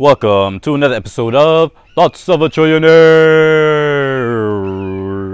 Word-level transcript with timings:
Welcome 0.00 0.60
to 0.60 0.74
another 0.74 0.94
episode 0.94 1.34
of 1.34 1.72
Thoughts 1.94 2.26
of 2.30 2.40
a 2.40 2.48
Trillionaire. 2.48 2.88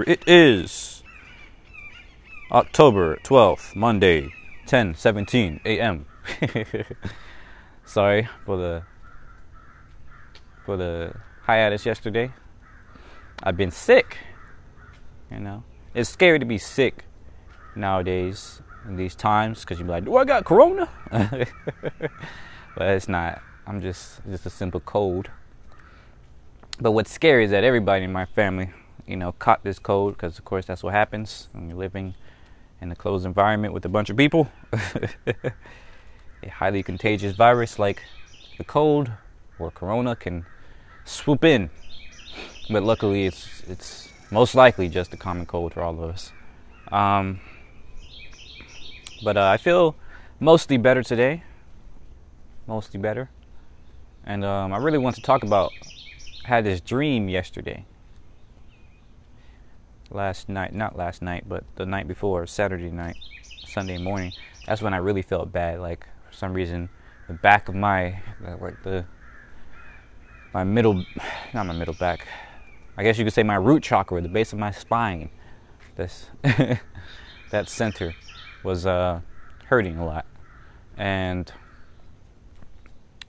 It 0.05 0.27
is 0.27 1.03
October 2.51 3.15
12th, 3.23 3.77
Monday, 3.77 4.33
10:17 4.65 5.61
a.m. 5.63 6.05
Sorry 7.85 8.27
for 8.45 8.57
the 8.57 8.83
for 10.65 10.75
the 10.75 11.13
hiatus 11.43 11.85
yesterday. 11.85 12.33
I've 13.41 13.55
been 13.55 13.71
sick. 13.71 14.17
You 15.31 15.39
know, 15.39 15.63
it's 15.93 16.09
scary 16.09 16.39
to 16.39 16.45
be 16.45 16.57
sick 16.57 17.05
nowadays 17.73 18.61
in 18.85 18.97
these 18.97 19.15
times 19.15 19.61
because 19.61 19.79
you're 19.79 19.87
like, 19.87 20.03
"Do 20.03 20.17
I 20.17 20.25
got 20.25 20.43
corona?" 20.43 20.89
but 21.09 21.47
it's 22.81 23.07
not. 23.07 23.41
I'm 23.67 23.81
just 23.81 24.21
just 24.29 24.45
a 24.45 24.49
simple 24.49 24.79
cold. 24.79 25.29
But 26.79 26.91
what's 26.91 27.11
scary 27.11 27.43
is 27.43 27.51
that 27.51 27.65
everybody 27.65 28.05
in 28.05 28.13
my 28.13 28.23
family, 28.23 28.69
you 29.05 29.17
know, 29.17 29.33
caught 29.33 29.63
this 29.63 29.77
cold 29.77 30.13
because, 30.13 30.39
of 30.39 30.45
course, 30.45 30.65
that's 30.65 30.83
what 30.83 30.93
happens 30.93 31.49
when 31.51 31.67
you're 31.67 31.77
living 31.77 32.13
in 32.79 32.91
a 32.91 32.95
closed 32.95 33.25
environment 33.25 33.73
with 33.73 33.83
a 33.83 33.89
bunch 33.89 34.09
of 34.09 34.15
people. 34.15 34.49
a 34.73 36.49
highly 36.49 36.81
contagious 36.81 37.35
virus 37.35 37.77
like 37.77 38.03
the 38.57 38.63
cold 38.63 39.11
or 39.59 39.69
corona 39.69 40.15
can 40.15 40.45
swoop 41.03 41.43
in. 41.43 41.69
But 42.69 42.83
luckily, 42.83 43.25
it's 43.25 43.63
it's 43.67 44.09
most 44.31 44.55
likely 44.55 44.87
just 44.87 45.13
a 45.13 45.17
common 45.17 45.45
cold 45.45 45.73
for 45.73 45.81
all 45.81 45.93
of 46.01 46.09
us. 46.09 46.31
Um, 46.89 47.41
but 49.25 49.35
uh, 49.35 49.49
I 49.49 49.57
feel 49.57 49.97
mostly 50.39 50.77
better 50.77 51.03
today. 51.03 51.43
Mostly 52.65 52.99
better. 52.99 53.29
And 54.27 54.43
um, 54.43 54.73
I 54.73 54.77
really 54.77 54.97
want 54.97 55.15
to 55.15 55.21
talk 55.21 55.43
about. 55.43 55.71
I 56.43 56.49
had 56.49 56.65
this 56.65 56.81
dream 56.81 57.29
yesterday. 57.29 57.85
Last 60.09 60.49
night, 60.49 60.75
not 60.75 60.97
last 60.97 61.21
night, 61.21 61.45
but 61.47 61.63
the 61.75 61.85
night 61.85 62.09
before, 62.09 62.45
Saturday 62.45 62.91
night, 62.91 63.15
Sunday 63.65 63.97
morning. 63.97 64.33
That's 64.65 64.81
when 64.81 64.93
I 64.93 64.97
really 64.97 65.21
felt 65.21 65.53
bad. 65.53 65.79
Like 65.79 66.05
for 66.27 66.33
some 66.33 66.53
reason, 66.53 66.89
the 67.27 67.35
back 67.35 67.69
of 67.69 67.75
my, 67.75 68.21
like 68.59 68.83
the, 68.83 69.05
my 70.53 70.65
middle, 70.65 71.05
not 71.53 71.65
my 71.65 71.73
middle 71.73 71.93
back. 71.93 72.27
I 72.97 73.03
guess 73.03 73.17
you 73.17 73.23
could 73.23 73.33
say 73.33 73.43
my 73.43 73.55
root 73.55 73.81
chakra, 73.81 74.21
the 74.21 74.27
base 74.27 74.51
of 74.51 74.59
my 74.59 74.71
spine. 74.71 75.29
This, 75.95 76.27
that 76.43 77.69
center, 77.69 78.13
was 78.61 78.85
uh, 78.85 79.21
hurting 79.67 79.97
a 79.97 80.05
lot, 80.05 80.25
and 80.97 81.51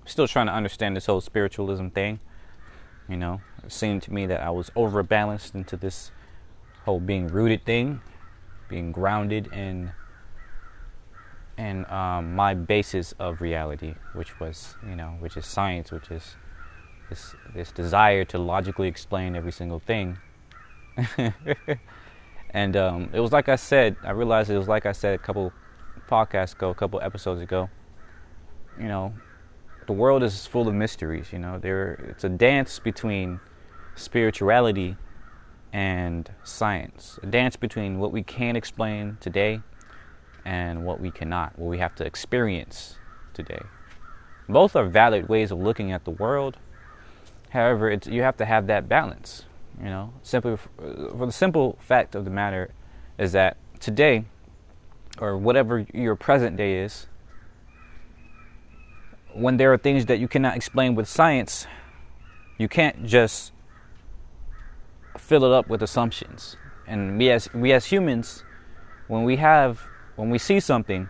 still 0.08 0.28
trying 0.28 0.46
to 0.46 0.52
understand 0.52 0.96
this 0.96 1.06
whole 1.06 1.20
spiritualism 1.20 1.88
thing. 1.88 2.20
You 3.08 3.16
know, 3.16 3.40
it 3.64 3.72
seemed 3.72 4.02
to 4.02 4.12
me 4.12 4.26
that 4.26 4.42
I 4.42 4.50
was 4.50 4.70
overbalanced 4.76 5.54
into 5.54 5.76
this 5.76 6.10
whole 6.84 7.00
being 7.00 7.28
rooted 7.28 7.64
thing, 7.64 8.00
being 8.68 8.92
grounded 8.92 9.48
in 9.52 9.92
in 11.56 11.84
um, 11.90 12.36
my 12.36 12.54
basis 12.54 13.12
of 13.18 13.40
reality, 13.40 13.94
which 14.12 14.38
was, 14.38 14.76
you 14.88 14.94
know, 14.94 15.16
which 15.18 15.36
is 15.36 15.44
science, 15.44 15.90
which 15.90 16.10
is 16.10 16.36
this 17.08 17.34
this 17.54 17.72
desire 17.72 18.24
to 18.26 18.38
logically 18.38 18.88
explain 18.88 19.34
every 19.34 19.52
single 19.52 19.80
thing. 19.80 20.18
and 22.50 22.76
um, 22.76 23.10
it 23.12 23.20
was 23.20 23.32
like 23.32 23.48
I 23.48 23.56
said, 23.56 23.96
I 24.04 24.10
realized 24.10 24.50
it 24.50 24.58
was 24.58 24.68
like 24.68 24.86
I 24.86 24.92
said 24.92 25.14
a 25.14 25.18
couple 25.18 25.52
podcasts 26.08 26.54
ago, 26.54 26.70
a 26.70 26.74
couple 26.74 27.00
episodes 27.00 27.40
ago. 27.40 27.68
You 28.78 28.86
know, 28.86 29.14
the 29.88 29.94
world 29.94 30.22
is 30.22 30.46
full 30.46 30.68
of 30.68 30.74
mysteries. 30.74 31.32
You 31.32 31.38
know, 31.38 31.58
there 31.58 31.94
it's 32.10 32.22
a 32.22 32.28
dance 32.28 32.78
between 32.78 33.40
spirituality 33.96 34.96
and 35.72 36.30
science, 36.44 37.18
a 37.22 37.26
dance 37.26 37.56
between 37.56 37.98
what 37.98 38.12
we 38.12 38.22
can 38.22 38.54
explain 38.54 39.16
today 39.18 39.62
and 40.44 40.84
what 40.84 41.00
we 41.00 41.10
cannot, 41.10 41.58
what 41.58 41.68
we 41.68 41.78
have 41.78 41.94
to 41.96 42.04
experience 42.04 42.98
today. 43.32 43.62
Both 44.46 44.76
are 44.76 44.86
valid 44.86 45.28
ways 45.28 45.50
of 45.50 45.58
looking 45.58 45.90
at 45.90 46.04
the 46.04 46.10
world. 46.10 46.58
However, 47.50 47.90
it's, 47.90 48.06
you 48.06 48.20
have 48.22 48.36
to 48.36 48.44
have 48.44 48.66
that 48.66 48.90
balance. 48.90 49.46
You 49.78 49.86
know, 49.86 50.12
simply 50.22 50.58
for, 50.58 50.68
for 51.16 51.26
the 51.26 51.32
simple 51.32 51.78
fact 51.80 52.14
of 52.14 52.26
the 52.26 52.30
matter 52.30 52.74
is 53.18 53.32
that 53.32 53.56
today, 53.80 54.26
or 55.18 55.38
whatever 55.38 55.86
your 55.94 56.14
present 56.14 56.58
day 56.58 56.78
is, 56.78 57.06
when 59.38 59.56
there 59.56 59.72
are 59.72 59.78
things 59.78 60.06
that 60.06 60.18
you 60.18 60.28
cannot 60.28 60.56
explain 60.56 60.94
with 60.94 61.08
science, 61.08 61.66
you 62.58 62.68
can't 62.68 63.06
just 63.06 63.52
fill 65.16 65.44
it 65.44 65.52
up 65.52 65.68
with 65.68 65.82
assumptions. 65.82 66.56
And 66.86 67.18
we 67.18 67.30
as 67.30 67.52
we 67.54 67.72
as 67.72 67.86
humans, 67.86 68.42
when 69.06 69.24
we 69.24 69.36
have 69.36 69.82
when 70.16 70.30
we 70.30 70.38
see 70.38 70.58
something, 70.58 71.08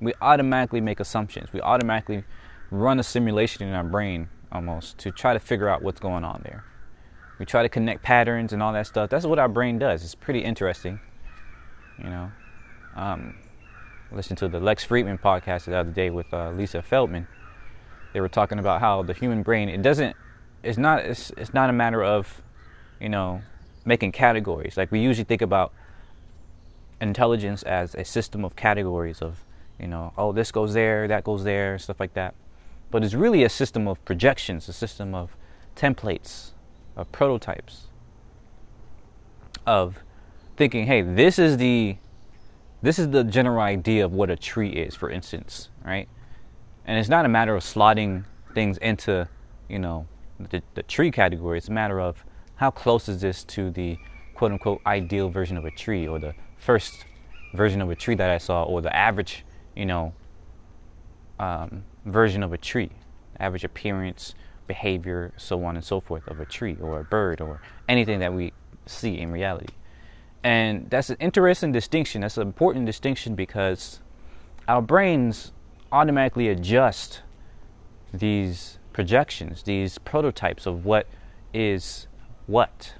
we 0.00 0.14
automatically 0.20 0.80
make 0.80 1.00
assumptions. 1.00 1.52
We 1.52 1.60
automatically 1.60 2.24
run 2.70 2.98
a 2.98 3.02
simulation 3.02 3.68
in 3.68 3.74
our 3.74 3.84
brain 3.84 4.28
almost 4.50 4.98
to 4.98 5.10
try 5.10 5.34
to 5.34 5.40
figure 5.40 5.68
out 5.68 5.82
what's 5.82 6.00
going 6.00 6.24
on 6.24 6.40
there. 6.44 6.64
We 7.38 7.46
try 7.46 7.62
to 7.62 7.68
connect 7.68 8.02
patterns 8.02 8.52
and 8.52 8.62
all 8.62 8.72
that 8.72 8.86
stuff. 8.86 9.10
That's 9.10 9.26
what 9.26 9.38
our 9.38 9.48
brain 9.48 9.78
does. 9.78 10.04
It's 10.04 10.14
pretty 10.14 10.40
interesting. 10.40 11.00
You 11.98 12.04
know, 12.04 12.32
um, 12.96 13.36
listened 14.10 14.38
to 14.38 14.48
the 14.48 14.60
Lex 14.60 14.86
Fridman 14.86 15.20
podcast 15.20 15.64
the 15.64 15.76
other 15.76 15.90
day 15.90 16.10
with 16.10 16.32
uh, 16.32 16.50
Lisa 16.52 16.80
Feldman. 16.82 17.26
They 18.12 18.20
were 18.20 18.28
talking 18.28 18.58
about 18.58 18.80
how 18.80 19.02
the 19.02 19.12
human 19.12 19.42
brain 19.42 19.68
it 19.68 19.82
doesn't 19.82 20.16
it's 20.62 20.78
not 20.78 21.04
it's, 21.04 21.30
it's 21.36 21.52
not 21.52 21.70
a 21.70 21.72
matter 21.72 22.02
of 22.02 22.42
you 23.00 23.08
know 23.08 23.42
making 23.84 24.12
categories 24.12 24.76
like 24.76 24.92
we 24.92 25.00
usually 25.00 25.24
think 25.24 25.42
about 25.42 25.72
intelligence 27.00 27.62
as 27.64 27.94
a 27.94 28.04
system 28.04 28.44
of 28.44 28.54
categories 28.54 29.20
of 29.20 29.44
you 29.80 29.88
know 29.88 30.12
oh 30.16 30.30
this 30.32 30.52
goes 30.52 30.74
there 30.74 31.08
that 31.08 31.24
goes 31.24 31.42
there 31.42 31.78
stuff 31.78 31.98
like 31.98 32.14
that 32.14 32.34
but 32.90 33.02
it's 33.02 33.14
really 33.14 33.42
a 33.42 33.48
system 33.48 33.88
of 33.88 34.02
projections 34.04 34.68
a 34.68 34.72
system 34.72 35.14
of 35.14 35.36
templates 35.74 36.50
of 36.96 37.10
prototypes 37.10 37.86
of 39.66 39.98
thinking 40.56 40.86
hey 40.86 41.02
this 41.02 41.38
is 41.38 41.56
the 41.56 41.96
this 42.82 42.98
is 42.98 43.10
the 43.10 43.22
general 43.22 43.60
idea 43.60 44.04
of 44.04 44.12
what 44.12 44.28
a 44.28 44.36
tree 44.36 44.70
is, 44.70 44.96
for 44.96 45.08
instance, 45.08 45.70
right? 45.84 46.08
And 46.86 46.98
it's 46.98 47.08
not 47.08 47.24
a 47.24 47.28
matter 47.28 47.54
of 47.54 47.62
slotting 47.62 48.24
things 48.54 48.78
into, 48.78 49.28
you 49.68 49.78
know, 49.78 50.06
the, 50.38 50.62
the 50.74 50.82
tree 50.82 51.10
category. 51.10 51.58
It's 51.58 51.68
a 51.68 51.72
matter 51.72 52.00
of 52.00 52.24
how 52.56 52.70
close 52.70 53.08
is 53.08 53.20
this 53.20 53.44
to 53.44 53.70
the 53.70 53.98
quote 54.34 54.52
unquote 54.52 54.80
ideal 54.86 55.28
version 55.30 55.56
of 55.56 55.64
a 55.64 55.70
tree 55.70 56.06
or 56.06 56.18
the 56.18 56.34
first 56.58 57.04
version 57.54 57.80
of 57.80 57.90
a 57.90 57.94
tree 57.94 58.14
that 58.14 58.30
I 58.30 58.38
saw 58.38 58.64
or 58.64 58.80
the 58.80 58.94
average, 58.94 59.44
you 59.76 59.86
know, 59.86 60.14
um, 61.38 61.84
version 62.04 62.42
of 62.42 62.52
a 62.52 62.58
tree, 62.58 62.90
average 63.38 63.64
appearance, 63.64 64.34
behavior, 64.66 65.32
so 65.36 65.62
on 65.64 65.76
and 65.76 65.84
so 65.84 66.00
forth 66.00 66.26
of 66.28 66.40
a 66.40 66.44
tree 66.44 66.76
or 66.80 67.00
a 67.00 67.04
bird 67.04 67.40
or 67.40 67.60
anything 67.88 68.20
that 68.20 68.32
we 68.32 68.52
see 68.86 69.18
in 69.18 69.30
reality. 69.30 69.74
And 70.44 70.90
that's 70.90 71.10
an 71.10 71.16
interesting 71.20 71.72
distinction. 71.72 72.22
That's 72.22 72.36
an 72.36 72.46
important 72.46 72.86
distinction 72.86 73.34
because 73.34 74.00
our 74.66 74.82
brains 74.82 75.52
automatically 75.92 76.48
adjust 76.48 77.20
these 78.12 78.78
projections, 78.92 79.62
these 79.62 79.98
prototypes 79.98 80.66
of 80.66 80.84
what 80.84 81.06
is 81.54 82.06
what. 82.46 82.94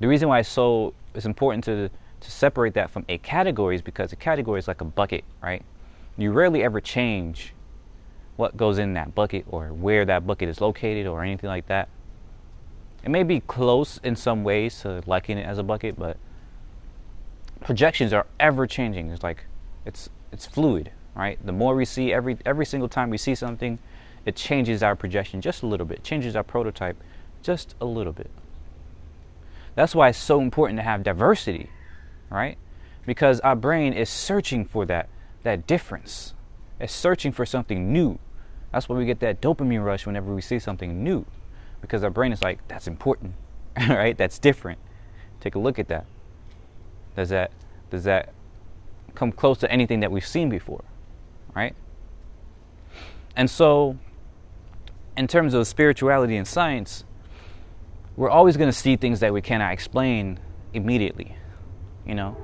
The 0.00 0.08
reason 0.08 0.28
why 0.28 0.40
it's 0.40 0.48
so 0.48 0.94
it's 1.14 1.26
important 1.26 1.64
to 1.64 1.90
to 2.20 2.30
separate 2.30 2.74
that 2.74 2.90
from 2.90 3.04
a 3.08 3.18
category 3.18 3.74
is 3.74 3.82
because 3.82 4.12
a 4.12 4.16
category 4.16 4.58
is 4.58 4.68
like 4.68 4.80
a 4.80 4.84
bucket, 4.84 5.24
right? 5.42 5.62
You 6.16 6.32
rarely 6.32 6.62
ever 6.62 6.80
change 6.80 7.52
what 8.36 8.56
goes 8.56 8.78
in 8.78 8.94
that 8.94 9.14
bucket 9.14 9.44
or 9.48 9.68
where 9.68 10.04
that 10.04 10.26
bucket 10.26 10.48
is 10.48 10.60
located 10.60 11.06
or 11.06 11.22
anything 11.22 11.48
like 11.48 11.66
that. 11.66 11.88
It 13.04 13.10
may 13.10 13.22
be 13.22 13.40
close 13.40 13.98
in 14.02 14.16
some 14.16 14.44
ways 14.44 14.80
to 14.80 15.02
liking 15.06 15.38
it 15.38 15.46
as 15.46 15.58
a 15.58 15.62
bucket, 15.62 15.98
but 15.98 16.16
projections 17.60 18.12
are 18.12 18.26
ever 18.40 18.66
changing. 18.66 19.10
It's 19.10 19.22
like 19.22 19.44
it's 19.84 20.08
it's 20.32 20.46
fluid, 20.46 20.90
right? 21.16 21.38
The 21.44 21.52
more 21.52 21.74
we 21.74 21.84
see 21.84 22.12
every 22.12 22.38
every 22.44 22.66
single 22.66 22.88
time 22.88 23.10
we 23.10 23.18
see 23.18 23.34
something, 23.34 23.78
it 24.24 24.36
changes 24.36 24.82
our 24.82 24.94
projection 24.94 25.40
just 25.40 25.62
a 25.62 25.66
little 25.66 25.86
bit, 25.86 26.04
changes 26.04 26.36
our 26.36 26.42
prototype 26.42 26.96
just 27.42 27.74
a 27.80 27.84
little 27.84 28.12
bit. 28.12 28.30
That's 29.74 29.94
why 29.94 30.08
it's 30.08 30.18
so 30.18 30.40
important 30.40 30.78
to 30.78 30.82
have 30.82 31.02
diversity, 31.02 31.70
right? 32.30 32.58
Because 33.04 33.40
our 33.40 33.56
brain 33.56 33.92
is 33.92 34.08
searching 34.10 34.64
for 34.64 34.84
that 34.86 35.08
that 35.42 35.66
difference. 35.66 36.34
It's 36.78 36.92
searching 36.92 37.32
for 37.32 37.46
something 37.46 37.92
new. 37.92 38.18
That's 38.72 38.88
why 38.88 38.96
we 38.96 39.06
get 39.06 39.20
that 39.20 39.40
dopamine 39.40 39.84
rush 39.84 40.06
whenever 40.06 40.34
we 40.34 40.42
see 40.42 40.58
something 40.58 41.02
new 41.02 41.24
because 41.80 42.02
our 42.02 42.10
brain 42.10 42.32
is 42.32 42.42
like, 42.42 42.66
that's 42.68 42.86
important, 42.86 43.34
right? 43.76 44.16
That's 44.16 44.38
different. 44.38 44.78
Take 45.40 45.54
a 45.54 45.58
look 45.58 45.78
at 45.78 45.88
that. 45.88 46.06
Does 47.14 47.30
that 47.30 47.50
does 47.90 48.04
that 48.04 48.32
come 49.14 49.32
close 49.32 49.58
to 49.58 49.70
anything 49.70 50.00
that 50.00 50.10
we've 50.10 50.26
seen 50.26 50.50
before, 50.50 50.84
right? 51.56 51.74
And 53.34 53.50
so, 53.50 53.98
in 55.16 55.26
terms 55.26 55.54
of 55.54 55.66
spirituality 55.66 56.36
and 56.36 56.46
science, 56.46 57.04
we're 58.16 58.30
always 58.30 58.56
going 58.56 58.68
to 58.68 58.76
see 58.76 58.96
things 58.96 59.20
that 59.20 59.32
we 59.32 59.40
cannot 59.40 59.72
explain 59.72 60.38
immediately, 60.74 61.36
you 62.06 62.14
know? 62.14 62.36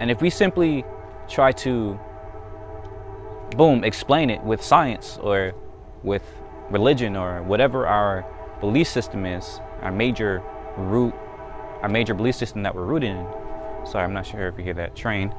And 0.00 0.10
if 0.10 0.22
we 0.22 0.30
simply 0.30 0.84
try 1.28 1.52
to, 1.52 1.98
boom, 3.56 3.84
explain 3.84 4.30
it 4.30 4.42
with 4.42 4.62
science 4.62 5.18
or 5.20 5.54
with 6.02 6.22
religion 6.70 7.16
or 7.16 7.42
whatever 7.42 7.86
our 7.86 8.24
belief 8.60 8.88
system 8.88 9.26
is, 9.26 9.60
our 9.82 9.92
major 9.92 10.42
root, 10.76 11.14
our 11.82 11.88
major 11.88 12.14
belief 12.14 12.34
system 12.34 12.62
that 12.62 12.74
we're 12.74 12.84
rooted 12.84 13.10
in. 13.10 13.26
Sorry, 13.86 14.04
I'm 14.04 14.14
not 14.14 14.26
sure 14.26 14.48
if 14.48 14.58
you 14.58 14.64
hear 14.64 14.74
that 14.74 14.96
train. 14.96 15.34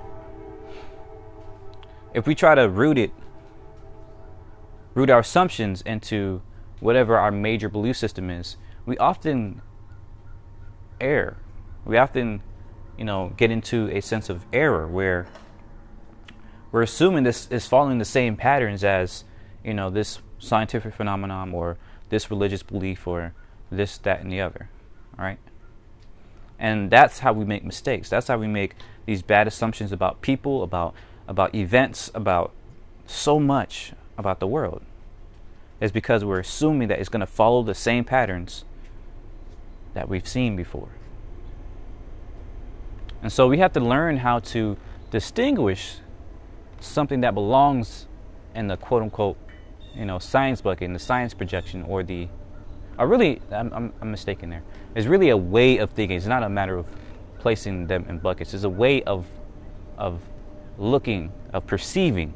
If 2.16 2.26
we 2.26 2.34
try 2.34 2.56
to 2.56 2.70
root 2.70 2.98
it, 2.98 3.12
root 4.94 5.10
our 5.10 5.20
assumptions 5.20 5.82
into 5.82 6.42
whatever 6.80 7.18
our 7.18 7.30
major 7.30 7.68
belief 7.68 7.98
system 7.98 8.30
is, 8.30 8.56
we 8.86 8.98
often 8.98 9.62
err. 11.02 11.36
We 11.84 11.98
often, 11.98 12.42
you 12.98 13.04
know, 13.04 13.34
get 13.36 13.52
into 13.52 13.90
a 13.90 14.00
sense 14.00 14.30
of 14.30 14.46
error 14.54 14.88
where 14.88 15.28
we're 16.72 16.84
assuming 16.84 17.26
this 17.26 17.52
is 17.52 17.68
following 17.68 17.98
the 17.98 18.06
same 18.06 18.38
patterns 18.38 18.86
as, 18.86 19.26
you 19.62 19.74
know, 19.74 19.90
this 19.90 20.20
scientific 20.40 20.94
phenomenon 20.94 21.54
or 21.54 21.78
this 22.08 22.32
religious 22.32 22.64
belief 22.64 23.06
or 23.06 23.34
this, 23.70 23.98
that, 23.98 24.22
and 24.22 24.32
the 24.32 24.40
other. 24.40 24.70
All 25.20 25.26
right? 25.26 25.40
And 26.58 26.90
that's 26.90 27.20
how 27.20 27.34
we 27.34 27.44
make 27.44 27.66
mistakes. 27.66 28.10
That's 28.10 28.30
how 28.30 28.38
we 28.38 28.48
make 28.48 28.76
these 29.06 29.22
bad 29.22 29.48
assumptions 29.48 29.92
about 29.92 30.22
people, 30.22 30.64
about 30.64 30.96
about 31.28 31.54
events, 31.56 32.12
about 32.14 32.52
so 33.06 33.40
much 33.40 33.94
about 34.18 34.40
the 34.40 34.48
world. 34.48 34.82
Is 35.82 35.92
because 35.92 36.24
we're 36.24 36.40
assuming 36.40 36.88
that 36.88 37.00
it's 37.00 37.10
going 37.10 37.20
to 37.20 37.28
follow 37.28 37.62
the 37.62 37.76
same 37.76 38.06
patterns 38.06 38.64
that 39.94 40.08
we've 40.08 40.28
seen 40.28 40.56
before. 40.56 40.90
And 43.22 43.32
so 43.32 43.48
we 43.48 43.58
have 43.58 43.74
to 43.74 43.80
learn 43.80 44.18
how 44.18 44.40
to 44.40 44.78
distinguish 45.12 45.96
something 46.80 47.22
that 47.22 47.34
belongs 47.34 48.06
in 48.54 48.68
the 48.68 48.78
quote 48.78 49.02
unquote, 49.02 49.38
you 49.96 50.06
know, 50.06 50.20
science 50.20 50.62
bucket, 50.62 50.84
in 50.84 50.94
the 50.94 51.00
science 51.00 51.34
projection, 51.34 51.84
or 51.84 52.04
the, 52.04 52.28
or 52.98 53.08
really, 53.08 53.42
I'm, 53.52 53.74
I'm, 53.74 53.94
I'm 54.02 54.12
mistaken 54.12 54.50
there. 54.50 54.64
It's 54.96 55.08
really 55.08 55.30
a 55.30 55.38
way 55.38 55.78
of 55.78 55.90
thinking. 55.92 56.18
It's 56.18 56.26
not 56.26 56.44
a 56.44 56.50
matter 56.50 56.78
of 56.78 56.86
placing 57.40 57.88
them 57.88 58.06
in 58.08 58.20
buckets. 58.20 58.54
It's 58.54 58.64
a 58.64 58.70
way 58.70 59.04
of, 59.04 59.26
of 59.98 60.22
looking, 60.78 61.32
of 61.54 61.66
perceiving, 61.68 62.34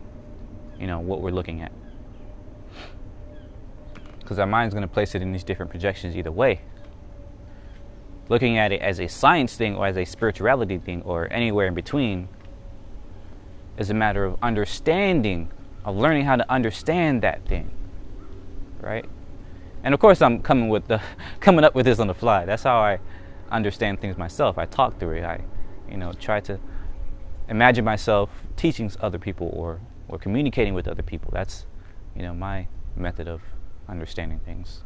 you 0.79 0.87
know, 0.87 0.99
what 0.99 1.21
we're 1.21 1.31
looking 1.31 1.61
at. 1.61 1.71
Because 4.19 4.39
our 4.39 4.45
mind's 4.45 4.73
going 4.73 4.87
to 4.87 4.93
place 4.93 5.15
it 5.15 5.21
in 5.21 5.31
these 5.31 5.43
different 5.43 5.71
projections 5.71 6.15
either 6.15 6.31
way 6.31 6.61
looking 8.29 8.57
at 8.57 8.71
it 8.71 8.79
as 8.81 8.99
a 8.99 9.07
science 9.07 9.55
thing 9.55 9.75
or 9.75 9.87
as 9.87 9.97
a 9.97 10.05
spirituality 10.05 10.77
thing 10.77 11.01
or 11.01 11.27
anywhere 11.33 11.67
in 11.67 11.73
between 11.73 12.29
is 13.77 13.89
a 13.89 13.93
matter 13.93 14.23
of 14.23 14.37
understanding, 14.41 15.49
of 15.83 15.97
learning 15.97 16.25
how 16.25 16.35
to 16.35 16.49
understand 16.49 17.23
that 17.23 17.43
thing. 17.45 17.71
Right? 18.79 19.05
And 19.83 19.93
of 19.93 19.99
course 19.99 20.21
I'm 20.21 20.41
coming 20.41 20.69
with 20.69 20.87
the 20.87 21.01
coming 21.39 21.65
up 21.65 21.73
with 21.73 21.85
this 21.85 21.99
on 21.99 22.07
the 22.07 22.13
fly. 22.13 22.45
That's 22.45 22.63
how 22.63 22.77
I 22.77 22.99
understand 23.51 23.99
things 23.99 24.17
myself. 24.17 24.57
I 24.57 24.65
talk 24.65 24.99
through 24.99 25.17
it. 25.17 25.23
I, 25.23 25.41
you 25.89 25.97
know, 25.97 26.13
try 26.13 26.39
to 26.41 26.59
imagine 27.49 27.83
myself 27.83 28.29
teaching 28.55 28.91
other 29.01 29.19
people 29.19 29.49
or 29.53 29.81
or 30.09 30.17
communicating 30.17 30.73
with 30.73 30.87
other 30.87 31.03
people. 31.03 31.29
That's, 31.31 31.65
you 32.15 32.23
know, 32.23 32.33
my 32.33 32.67
method 32.95 33.27
of 33.27 33.41
understanding 33.87 34.39
things. 34.39 34.83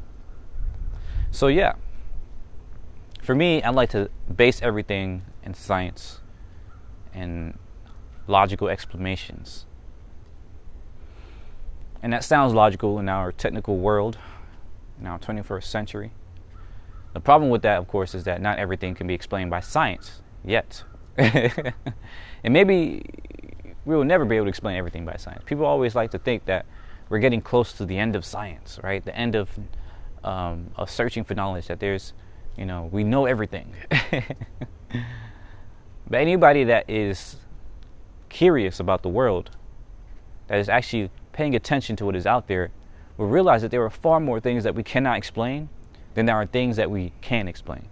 So 1.31 1.47
yeah, 1.47 1.73
for 3.23 3.33
me, 3.33 3.63
I 3.63 3.69
like 3.69 3.89
to 3.91 4.09
base 4.33 4.61
everything 4.61 5.23
in 5.43 5.53
science 5.53 6.19
and 7.13 7.57
logical 8.27 8.67
explanations. 8.67 9.65
And 12.01 12.11
that 12.11 12.23
sounds 12.23 12.53
logical 12.53 12.99
in 12.99 13.07
our 13.07 13.31
technical 13.31 13.77
world, 13.77 14.17
in 14.99 15.07
our 15.07 15.17
21st 15.17 15.63
century. 15.63 16.11
The 17.13 17.21
problem 17.21 17.49
with 17.49 17.61
that, 17.61 17.77
of 17.77 17.87
course, 17.87 18.13
is 18.13 18.25
that 18.25 18.41
not 18.41 18.59
everything 18.59 18.93
can 18.93 19.07
be 19.07 19.13
explained 19.13 19.49
by 19.49 19.61
science 19.61 20.21
yet. 20.43 20.83
and 21.17 22.53
maybe 22.53 23.03
we 23.85 23.95
will 23.95 24.03
never 24.03 24.25
be 24.25 24.35
able 24.35 24.45
to 24.45 24.49
explain 24.49 24.77
everything 24.77 25.05
by 25.05 25.15
science. 25.17 25.43
People 25.45 25.65
always 25.65 25.95
like 25.95 26.11
to 26.11 26.19
think 26.19 26.45
that 26.45 26.65
we're 27.09 27.19
getting 27.19 27.41
close 27.41 27.73
to 27.73 27.85
the 27.85 27.97
end 27.97 28.15
of 28.15 28.25
science, 28.25 28.79
right? 28.83 29.03
The 29.03 29.15
end 29.15 29.35
of 29.35 29.49
um, 30.23 30.71
of 30.75 30.89
searching 30.89 31.23
for 31.23 31.35
knowledge. 31.35 31.67
That 31.67 31.79
there's 31.79 32.13
you 32.57 32.65
know, 32.65 32.89
we 32.91 33.03
know 33.03 33.25
everything. 33.25 33.75
but 34.09 34.23
anybody 36.11 36.63
that 36.65 36.89
is 36.89 37.37
curious 38.29 38.79
about 38.79 39.03
the 39.03 39.09
world, 39.09 39.51
that 40.47 40.59
is 40.59 40.69
actually 40.69 41.09
paying 41.31 41.55
attention 41.55 41.95
to 41.95 42.05
what 42.05 42.15
is 42.15 42.25
out 42.25 42.47
there, 42.47 42.71
will 43.17 43.27
realize 43.27 43.61
that 43.61 43.71
there 43.71 43.83
are 43.83 43.89
far 43.89 44.19
more 44.19 44.39
things 44.39 44.63
that 44.63 44.75
we 44.75 44.83
cannot 44.83 45.17
explain 45.17 45.69
than 46.13 46.25
there 46.25 46.35
are 46.35 46.45
things 46.45 46.75
that 46.75 46.91
we 46.91 47.11
can 47.21 47.47
explain. 47.47 47.87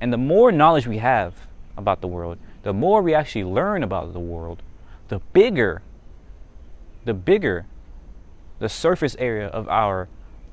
And 0.00 0.12
the 0.12 0.18
more 0.18 0.50
knowledge 0.50 0.86
we 0.86 0.98
have 0.98 1.46
about 1.80 2.00
the 2.00 2.06
world, 2.06 2.38
the 2.62 2.72
more 2.72 3.02
we 3.02 3.14
actually 3.14 3.44
learn 3.44 3.82
about 3.82 4.12
the 4.12 4.20
world, 4.20 4.62
the 5.08 5.18
bigger, 5.32 5.82
the 7.04 7.14
bigger 7.14 7.66
the 8.60 8.68
surface 8.68 9.16
area 9.18 9.48
of 9.48 9.68
our 9.68 10.08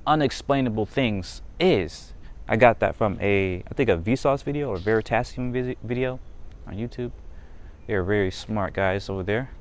unexplainable 0.07 0.85
things 0.85 1.43
is. 1.59 2.13
I 2.47 2.55
got 2.55 2.79
that 2.79 2.95
from 2.95 3.19
a, 3.21 3.63
I 3.69 3.73
think 3.73 3.89
a 3.89 3.97
Vsauce 3.97 4.43
video 4.43 4.69
or 4.69 4.77
Veritasium 4.77 5.75
video 5.83 6.19
on 6.65 6.75
YouTube. 6.75 7.11
They're 7.85 8.03
very 8.03 8.31
smart 8.31 8.73
guys 8.73 9.09
over 9.09 9.23
there. 9.23 9.51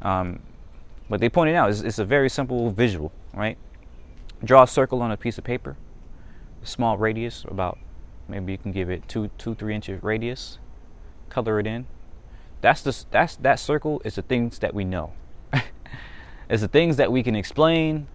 Um, 0.00 0.40
but 1.10 1.20
they 1.20 1.28
pointed 1.28 1.56
out 1.56 1.70
it's, 1.70 1.80
it's, 1.80 1.98
a 1.98 2.04
very 2.04 2.28
simple 2.28 2.70
visual, 2.70 3.12
right? 3.34 3.58
Draw 4.44 4.62
a 4.64 4.66
circle 4.66 5.02
on 5.02 5.10
a 5.10 5.16
piece 5.16 5.38
of 5.38 5.44
paper, 5.44 5.76
a 6.62 6.66
small 6.66 6.96
radius, 6.96 7.44
about 7.48 7.78
maybe 8.28 8.52
you 8.52 8.58
can 8.58 8.72
give 8.72 8.90
it 8.90 9.08
two, 9.08 9.30
two, 9.38 9.54
three 9.54 9.74
inches 9.74 10.02
radius. 10.02 10.58
Color 11.28 11.60
it 11.60 11.66
in. 11.66 11.86
That's 12.60 12.82
the 12.82 13.04
that's 13.10 13.36
that 13.36 13.58
circle 13.60 14.00
is 14.04 14.14
the 14.14 14.22
things 14.22 14.58
that 14.60 14.74
we 14.74 14.84
know. 14.84 15.12
it's 16.48 16.62
the 16.62 16.68
things 16.68 16.96
that 16.96 17.12
we 17.12 17.22
can 17.22 17.36
explain 17.36 18.08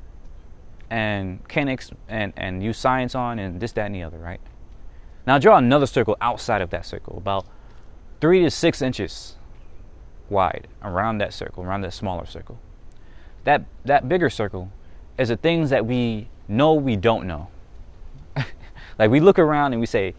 and 0.90 1.48
can 1.48 1.69
ex- 1.69 1.92
and 2.10 2.34
and 2.36 2.63
use 2.63 2.77
science 2.77 3.15
on 3.15 3.39
and 3.39 3.60
this 3.60 3.72
that 3.74 3.86
and 3.86 3.96
the 3.96 4.03
other, 4.03 4.18
right? 4.18 4.41
Now 5.25 5.38
draw 5.38 5.58
another 5.58 5.86
circle 5.86 6.18
outside 6.20 6.62
of 6.62 6.70
that 6.72 6.86
circle, 6.86 7.18
about 7.18 7.46
three 8.20 8.41
to 8.44 8.51
six 8.51 8.82
inches 8.82 9.36
wide 10.30 10.68
around 10.84 11.20
that 11.20 11.34
circle, 11.34 11.63
around 11.63 11.82
that 11.82 11.94
smaller 11.94 12.25
circle. 12.25 12.60
That 13.44 13.65
that 13.86 14.10
bigger 14.10 14.30
circle 14.30 14.72
is 15.18 15.30
the 15.30 15.38
things 15.38 15.70
that 15.70 15.86
we 15.86 16.27
know 16.48 16.74
we 16.74 16.96
don't 16.96 17.27
know. 17.27 17.48
like 19.00 19.12
we 19.12 19.20
look 19.20 19.39
around 19.39 19.74
and 19.74 19.80
we 19.80 19.86
say, 19.86 20.15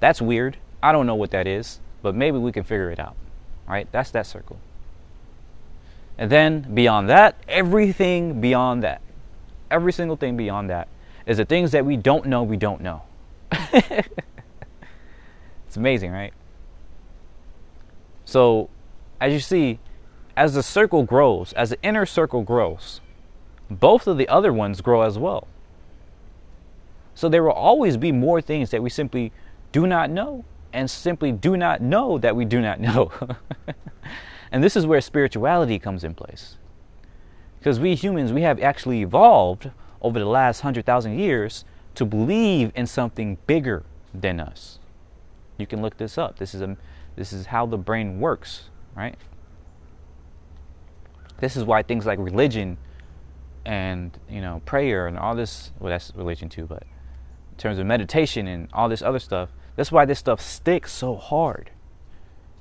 "That's 0.00 0.22
weird. 0.22 0.56
I 0.82 0.92
don't 0.92 1.06
know 1.06 1.14
what 1.14 1.30
that 1.32 1.46
is, 1.46 1.80
but 2.04 2.14
maybe 2.14 2.38
we 2.38 2.52
can 2.52 2.62
figure 2.62 2.90
it 2.90 3.00
out." 3.00 3.16
Right? 3.66 3.88
That's 3.90 4.12
that 4.12 4.26
circle. 4.26 4.58
And 6.16 6.30
then 6.30 6.72
beyond 6.72 7.08
that, 7.08 7.34
everything 7.48 8.40
beyond 8.40 8.84
that 8.84 9.00
every 9.74 9.92
single 9.92 10.16
thing 10.16 10.36
beyond 10.36 10.70
that 10.70 10.88
is 11.26 11.38
the 11.38 11.44
things 11.44 11.72
that 11.72 11.84
we 11.84 11.96
don't 11.96 12.26
know 12.26 12.42
we 12.42 12.56
don't 12.56 12.80
know. 12.80 13.02
it's 13.72 14.06
amazing, 15.76 16.12
right? 16.12 16.32
So, 18.24 18.70
as 19.20 19.32
you 19.32 19.40
see, 19.40 19.80
as 20.36 20.54
the 20.54 20.62
circle 20.62 21.02
grows, 21.02 21.52
as 21.54 21.70
the 21.70 21.82
inner 21.82 22.06
circle 22.06 22.42
grows, 22.42 23.00
both 23.70 24.06
of 24.06 24.16
the 24.16 24.28
other 24.28 24.52
ones 24.52 24.80
grow 24.80 25.02
as 25.02 25.18
well. 25.18 25.46
So, 27.14 27.28
there 27.28 27.42
will 27.42 27.52
always 27.52 27.96
be 27.96 28.12
more 28.12 28.40
things 28.40 28.70
that 28.70 28.82
we 28.82 28.90
simply 28.90 29.32
do 29.72 29.86
not 29.86 30.10
know 30.10 30.44
and 30.74 30.90
simply 30.90 31.32
do 31.32 31.56
not 31.56 31.80
know 31.80 32.18
that 32.18 32.36
we 32.36 32.44
do 32.44 32.60
not 32.60 32.80
know. 32.80 33.10
and 34.52 34.62
this 34.62 34.76
is 34.76 34.86
where 34.86 35.00
spirituality 35.00 35.78
comes 35.78 36.04
in 36.04 36.14
place. 36.14 36.56
Because 37.58 37.80
we 37.80 37.94
humans, 37.94 38.32
we 38.32 38.42
have 38.42 38.60
actually 38.60 39.00
evolved 39.00 39.70
over 40.02 40.18
the 40.18 40.26
last 40.26 40.62
100,000 40.62 41.18
years 41.18 41.64
to 41.94 42.04
believe 42.04 42.72
in 42.74 42.86
something 42.86 43.38
bigger 43.46 43.84
than 44.12 44.40
us. 44.40 44.80
You 45.56 45.66
can 45.66 45.80
look 45.80 45.96
this 45.96 46.18
up. 46.18 46.38
This 46.38 46.54
is, 46.54 46.60
a, 46.60 46.76
this 47.16 47.32
is 47.32 47.46
how 47.46 47.64
the 47.64 47.78
brain 47.78 48.18
works, 48.18 48.68
right? 48.96 49.14
This 51.38 51.56
is 51.56 51.64
why 51.64 51.82
things 51.82 52.04
like 52.04 52.18
religion 52.18 52.76
and, 53.64 54.18
you 54.28 54.40
know, 54.40 54.60
prayer 54.66 55.06
and 55.06 55.16
all 55.16 55.34
this, 55.34 55.70
well, 55.78 55.90
that's 55.90 56.12
religion 56.16 56.48
too, 56.48 56.66
but 56.66 56.82
in 56.82 57.58
terms 57.58 57.78
of 57.78 57.86
meditation 57.86 58.48
and 58.48 58.68
all 58.72 58.88
this 58.88 59.00
other 59.00 59.20
stuff, 59.20 59.50
that's 59.76 59.92
why 59.92 60.04
this 60.04 60.18
stuff 60.18 60.40
sticks 60.40 60.92
so 60.92 61.16
hard. 61.16 61.70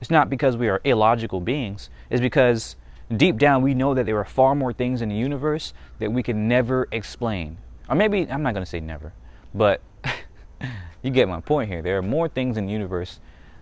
It's 0.01 0.09
not 0.09 0.29
because 0.29 0.57
we 0.57 0.67
are 0.67 0.81
illogical 0.83 1.39
beings, 1.39 1.89
it's 2.09 2.21
because 2.21 2.75
Deep 3.17 3.37
down, 3.37 3.61
we 3.61 3.73
know 3.73 3.93
that 3.93 4.05
there 4.05 4.17
are 4.17 4.25
far 4.25 4.55
more 4.55 4.73
things 4.73 5.01
in 5.01 5.09
the 5.09 5.15
universe 5.15 5.73
that 5.99 6.11
we 6.11 6.23
can 6.23 6.47
never 6.47 6.87
explain. 6.91 7.57
Or 7.89 7.95
maybe, 7.95 8.27
I'm 8.29 8.41
not 8.41 8.53
going 8.53 8.63
to 8.63 8.69
say 8.69 8.79
never, 8.79 9.13
but 9.53 9.81
you 11.03 11.11
get 11.11 11.27
my 11.27 11.41
point 11.41 11.69
here. 11.69 11.81
There 11.81 11.97
are 11.97 12.01
more 12.01 12.27
things 12.27 12.57
in 12.57 12.65
the 12.65 12.71
universe 12.71 13.19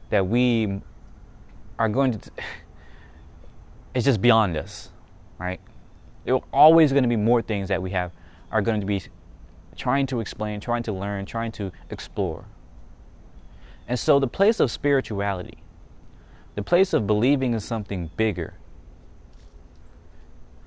that 0.10 0.28
we 0.28 0.82
are 1.80 1.90
going 1.90 2.14
to. 2.14 2.20
T- 2.20 2.32
it's 3.94 4.06
just 4.06 4.22
beyond 4.22 4.56
us, 4.56 4.90
right? 5.38 5.60
There 6.24 6.36
are 6.36 6.44
always 6.54 6.92
going 6.92 7.04
to 7.04 7.10
be 7.10 7.18
more 7.18 7.42
things 7.42 7.68
that 7.70 7.82
we 7.82 7.92
have 7.92 8.12
are 8.52 8.62
going 8.62 8.80
to 8.80 8.86
be 8.86 9.02
trying 9.76 10.06
to 10.06 10.20
explain, 10.20 10.60
trying 10.60 10.84
to 10.84 10.94
learn, 10.94 11.26
trying 11.26 11.52
to 11.54 11.72
explore. 11.90 12.46
And 13.88 14.00
so 14.00 14.20
the 14.20 14.28
place 14.28 14.60
of 14.60 14.72
spirituality, 14.72 15.64
the 16.56 16.64
place 16.64 16.94
of 16.94 17.08
believing 17.08 17.54
in 17.54 17.60
something 17.60 18.12
bigger, 18.16 18.54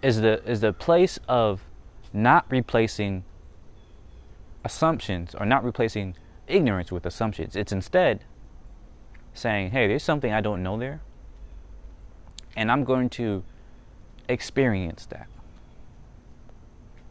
is 0.02 0.20
the 0.20 0.42
is 0.44 0.60
the 0.60 0.72
place 0.72 1.18
of 1.28 1.62
not 2.12 2.44
replacing 2.50 3.24
assumptions 4.64 5.34
or 5.34 5.46
not 5.46 5.64
replacing 5.64 6.16
ignorance 6.46 6.92
with 6.92 7.06
assumptions. 7.06 7.56
It's 7.56 7.72
instead 7.72 8.24
saying, 9.32 9.70
hey, 9.70 9.88
there's 9.88 10.02
something 10.02 10.32
I 10.32 10.40
don't 10.40 10.62
know 10.62 10.78
there, 10.78 11.00
and 12.56 12.70
I'm 12.70 12.84
going 12.84 13.08
to 13.10 13.42
experience 14.28 15.06
that. 15.06 15.26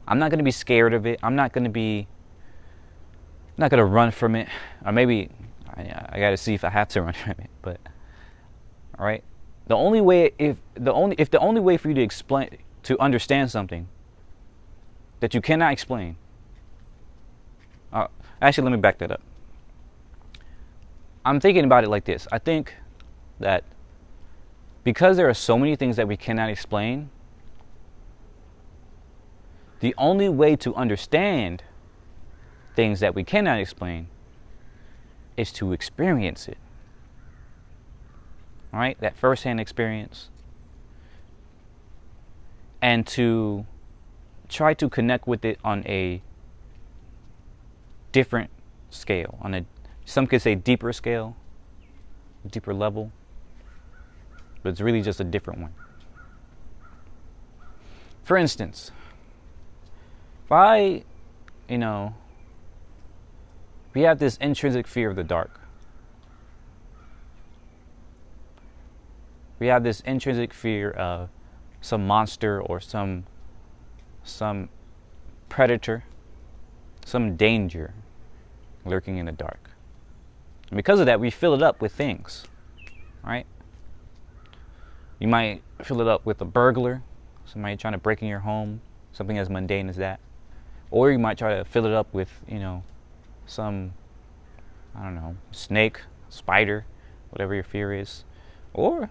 I'm 0.07 0.19
not 0.19 0.29
going 0.29 0.39
to 0.39 0.43
be 0.43 0.51
scared 0.51 0.93
of 0.93 1.05
it. 1.05 1.19
I'm 1.23 1.35
not 1.35 1.53
going 1.53 1.63
to 1.63 1.69
be 1.69 2.07
I'm 3.57 3.61
not 3.61 3.71
going 3.71 3.79
to 3.79 3.85
run 3.85 4.11
from 4.11 4.35
it. 4.35 4.47
Or 4.85 4.91
maybe 4.91 5.29
I, 5.75 6.07
I 6.09 6.19
got 6.19 6.31
to 6.31 6.37
see 6.37 6.53
if 6.53 6.63
I 6.63 6.69
have 6.69 6.87
to 6.89 7.01
run 7.01 7.13
from 7.23 7.35
it, 7.39 7.49
but 7.61 7.79
all 8.97 9.05
right. 9.05 9.23
The 9.67 9.75
only 9.75 10.01
way 10.01 10.31
if 10.37 10.57
the 10.73 10.93
only 10.93 11.15
if 11.17 11.29
the 11.29 11.39
only 11.39 11.61
way 11.61 11.77
for 11.77 11.87
you 11.87 11.95
to 11.95 12.01
explain 12.01 12.57
to 12.83 12.99
understand 12.99 13.49
something 13.49 13.87
that 15.21 15.33
you 15.33 15.41
cannot 15.41 15.71
explain. 15.71 16.17
Uh, 17.93 18.07
actually, 18.41 18.65
let 18.65 18.71
me 18.71 18.81
back 18.81 18.97
that 18.97 19.11
up. 19.11 19.21
I'm 21.23 21.39
thinking 21.39 21.63
about 21.63 21.85
it 21.85 21.89
like 21.89 22.03
this. 22.03 22.27
I 22.31 22.39
think 22.39 22.73
that 23.39 23.63
because 24.83 25.15
there 25.15 25.29
are 25.29 25.33
so 25.33 25.57
many 25.57 25.77
things 25.77 25.95
that 25.95 26.07
we 26.07 26.17
cannot 26.17 26.49
explain, 26.49 27.09
the 29.79 29.95
only 29.97 30.27
way 30.27 30.57
to 30.57 30.75
understand 30.75 31.63
things 32.75 32.99
that 32.99 33.15
we 33.15 33.23
cannot 33.23 33.59
explain 33.59 34.07
is 35.37 35.51
to 35.53 35.73
experience 35.73 36.47
it. 36.47 36.57
Right? 38.71 38.99
That 38.99 39.15
firsthand 39.15 39.59
experience. 39.59 40.29
And 42.81 43.07
to 43.07 43.65
try 44.49 44.73
to 44.73 44.89
connect 44.89 45.27
with 45.27 45.45
it 45.45 45.59
on 45.63 45.85
a 45.87 46.21
different 48.11 48.49
scale, 48.89 49.37
on 49.41 49.53
a 49.53 49.65
some 50.05 50.27
could 50.27 50.41
say 50.41 50.53
deeper 50.53 50.91
scale, 50.91 51.35
deeper 52.49 52.73
level, 52.73 53.11
but 54.61 54.69
it's 54.69 54.81
really 54.81 55.01
just 55.01 55.19
a 55.19 55.23
different 55.23 55.61
one. 55.61 55.73
For 58.23 58.37
instance, 58.37 58.91
if 60.45 60.51
I, 60.51 61.03
you 61.69 61.77
know, 61.77 62.15
we 63.93 64.01
have 64.01 64.19
this 64.19 64.37
intrinsic 64.37 64.87
fear 64.87 65.09
of 65.09 65.15
the 65.15 65.23
dark. 65.23 65.59
We 69.59 69.67
have 69.67 69.83
this 69.83 70.01
intrinsic 70.01 70.53
fear 70.53 70.91
of 70.91 71.29
some 71.81 72.05
monster 72.07 72.61
or 72.61 72.79
some 72.79 73.25
some 74.23 74.69
predator, 75.49 76.05
some 77.05 77.35
danger 77.35 77.93
lurking 78.85 79.17
in 79.17 79.25
the 79.25 79.31
dark. 79.31 79.69
And 80.69 80.77
because 80.77 80.99
of 80.99 81.05
that, 81.05 81.19
we 81.19 81.29
fill 81.29 81.53
it 81.53 81.61
up 81.61 81.81
with 81.81 81.91
things, 81.93 82.45
right? 83.23 83.45
You 85.19 85.27
might 85.27 85.61
fill 85.83 86.01
it 86.01 86.07
up 86.07 86.25
with 86.25 86.41
a 86.41 86.45
burglar, 86.45 87.03
somebody 87.45 87.77
trying 87.77 87.93
to 87.93 87.99
break 87.99 88.21
in 88.21 88.27
your 88.27 88.39
home, 88.39 88.81
something 89.11 89.37
as 89.37 89.49
mundane 89.49 89.89
as 89.89 89.97
that. 89.97 90.19
Or 90.89 91.11
you 91.11 91.19
might 91.19 91.37
try 91.37 91.57
to 91.57 91.65
fill 91.65 91.85
it 91.85 91.93
up 91.93 92.13
with, 92.13 92.29
you 92.47 92.59
know, 92.59 92.83
some, 93.45 93.93
I 94.95 95.03
don't 95.03 95.15
know, 95.15 95.35
snake, 95.51 96.01
spider, 96.29 96.85
whatever 97.29 97.53
your 97.53 97.63
fear 97.63 97.93
is. 97.93 98.23
Or 98.73 99.09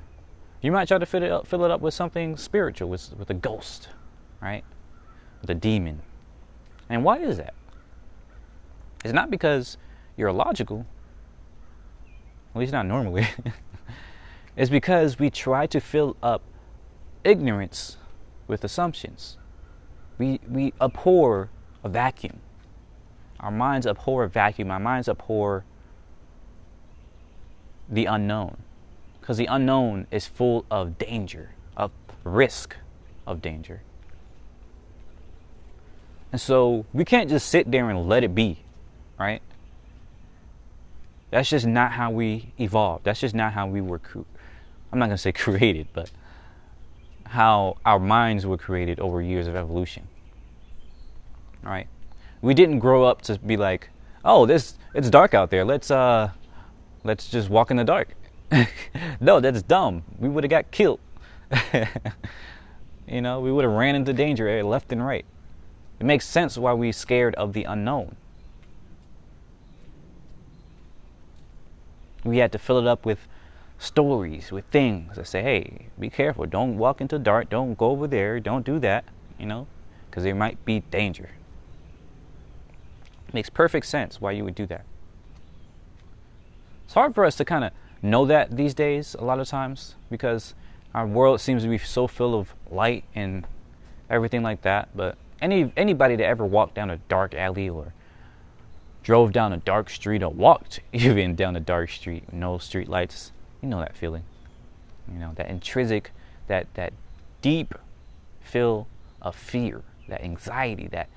you 0.60 0.72
might 0.72 0.88
try 0.88 0.98
to 0.98 1.06
fill 1.06 1.22
it 1.22 1.32
up, 1.32 1.46
fill 1.46 1.64
it 1.64 1.70
up 1.70 1.80
with 1.80 1.94
something 1.94 2.36
spiritual, 2.36 2.88
with, 2.88 3.14
with 3.18 3.30
a 3.30 3.34
ghost, 3.34 3.88
right? 4.40 4.64
With 5.40 5.50
a 5.50 5.54
demon. 5.54 6.02
And 6.88 7.04
why 7.04 7.18
is 7.18 7.36
that? 7.38 7.54
It's 9.04 9.12
not 9.12 9.30
because 9.30 9.76
you're 10.16 10.28
illogical, 10.28 10.86
at 12.54 12.58
least 12.58 12.72
not 12.72 12.86
normally. 12.86 13.26
it's 14.56 14.70
because 14.70 15.18
we 15.18 15.30
try 15.30 15.66
to 15.66 15.80
fill 15.80 16.16
up 16.22 16.42
ignorance 17.24 17.96
with 18.46 18.62
assumptions. 18.62 19.38
We, 20.18 20.40
we 20.48 20.74
abhor 20.80 21.48
a 21.82 21.88
vacuum. 21.88 22.40
Our 23.42 23.50
minds 23.50 23.87
abhor 23.87 24.25
a 24.25 24.28
vacuum. 24.28 24.70
Our 24.70 24.80
minds 24.80 25.08
abhor 25.08 25.64
the 27.88 28.06
unknown. 28.06 28.56
Because 29.20 29.37
the 29.37 29.46
unknown 29.46 30.06
is 30.11 30.26
full 30.26 30.64
of 30.70 30.99
danger, 30.99 31.50
of 31.76 31.90
risk 32.25 32.76
of 33.26 33.42
danger. 33.42 33.82
And 36.32 36.40
so 36.40 36.87
we 36.92 37.04
can't 37.04 37.28
just 37.28 37.49
sit 37.49 37.70
there 37.70 37.90
and 37.90 38.08
let 38.08 38.25
it 38.25 38.34
be, 38.34 38.58
right? 39.18 39.42
That's 41.30 41.50
just 41.50 41.66
not 41.66 41.92
how 41.92 42.11
we 42.11 42.52
evolved. 42.58 43.04
That's 43.04 43.20
just 43.20 43.34
not 43.34 43.52
how 43.52 43.66
we 43.66 43.80
were. 43.80 43.99
Cre- 43.99 44.20
I'm 44.92 44.99
not 44.99 45.06
going 45.06 45.16
to 45.16 45.22
say 45.22 45.32
created, 45.32 45.88
but 45.92 46.11
how 47.25 47.76
our 47.84 47.99
minds 47.99 48.46
were 48.46 48.58
created 48.58 49.00
over 49.00 49.22
years 49.22 49.46
of 49.46 49.56
evolution. 49.56 50.08
Right? 51.62 51.87
We 52.42 52.52
didn't 52.54 52.80
grow 52.80 53.04
up 53.04 53.22
to 53.22 53.38
be 53.38 53.56
like, 53.56 53.88
oh, 54.25 54.44
this 54.44 54.75
it's 54.94 55.08
dark 55.08 55.32
out 55.32 55.50
there. 55.50 55.64
Let's 55.64 55.90
uh, 55.90 56.30
let's 57.04 57.30
just 57.30 57.49
walk 57.49 57.70
in 57.70 57.78
the 57.78 57.84
dark. 57.84 58.08
no, 59.20 59.40
that's 59.40 59.62
dumb. 59.62 60.02
We 60.18 60.28
would 60.28 60.44
have 60.44 60.50
got 60.50 60.70
killed. 60.70 61.00
you 63.08 63.22
know, 63.22 63.40
we 63.40 63.50
would 63.50 63.64
have 63.64 63.72
ran 63.72 63.94
into 63.94 64.12
danger 64.12 64.49
eh, 64.49 64.62
left 64.62 64.92
and 64.92 65.04
right. 65.04 65.25
It 66.00 66.04
makes 66.04 66.26
sense 66.26 66.58
why 66.58 66.72
we're 66.72 66.92
scared 66.92 67.34
of 67.37 67.52
the 67.52 67.64
unknown. 67.64 68.16
We 72.25 72.38
had 72.38 72.52
to 72.52 72.58
fill 72.58 72.78
it 72.78 72.87
up 72.87 73.06
with 73.06 73.26
stories, 73.78 74.52
with 74.52 74.64
things 74.66 75.16
that 75.16 75.26
say, 75.26 75.42
hey, 75.42 75.87
be 75.99 76.11
careful. 76.11 76.46
Don't 76.46 76.76
walk 76.76 77.00
into 77.00 77.18
dark. 77.18 77.50
Don't 77.50 77.76
go 77.76 77.90
over 77.90 78.06
there. 78.06 78.38
Don't 78.40 78.64
do 78.64 78.78
that, 78.80 79.04
you 79.38 79.46
know, 79.46 79.66
because 80.08 80.25
there 80.25 80.34
might 80.34 80.64
be 80.64 80.80
danger. 80.80 81.30
Makes 83.32 83.50
perfect 83.50 83.86
sense 83.86 84.20
why 84.20 84.32
you 84.32 84.44
would 84.44 84.54
do 84.54 84.66
that. 84.66 84.84
It's 86.84 86.94
hard 86.94 87.14
for 87.14 87.24
us 87.24 87.36
to 87.36 87.44
kind 87.44 87.64
of 87.64 87.72
know 88.02 88.26
that 88.26 88.56
these 88.56 88.74
days 88.74 89.14
a 89.18 89.24
lot 89.24 89.38
of 89.40 89.48
times 89.48 89.94
because 90.10 90.54
our 90.94 91.06
world 91.06 91.40
seems 91.40 91.62
to 91.62 91.68
be 91.68 91.78
so 91.78 92.06
full 92.06 92.38
of 92.38 92.54
light 92.70 93.04
and 93.14 93.46
everything 94.10 94.42
like 94.42 94.62
that. 94.62 94.88
But 94.94 95.16
any 95.40 95.72
anybody 95.76 96.16
that 96.16 96.24
ever 96.24 96.44
walked 96.44 96.74
down 96.74 96.90
a 96.90 96.98
dark 97.08 97.34
alley 97.34 97.68
or 97.68 97.94
drove 99.02 99.32
down 99.32 99.52
a 99.52 99.56
dark 99.56 99.90
street 99.90 100.22
or 100.22 100.30
walked 100.30 100.80
even 100.92 101.34
down 101.34 101.56
a 101.56 101.60
dark 101.60 101.90
street, 101.90 102.32
no 102.32 102.58
street 102.58 102.88
lights, 102.88 103.32
you 103.62 103.68
know 103.68 103.80
that 103.80 103.96
feeling. 103.96 104.24
You 105.12 105.18
know, 105.18 105.32
that 105.36 105.48
intrinsic, 105.48 106.12
that 106.46 106.66
that 106.74 106.92
deep 107.40 107.74
feel 108.40 108.86
of 109.20 109.34
fear, 109.34 109.82
that 110.08 110.22
anxiety, 110.22 110.88
that 110.88 111.08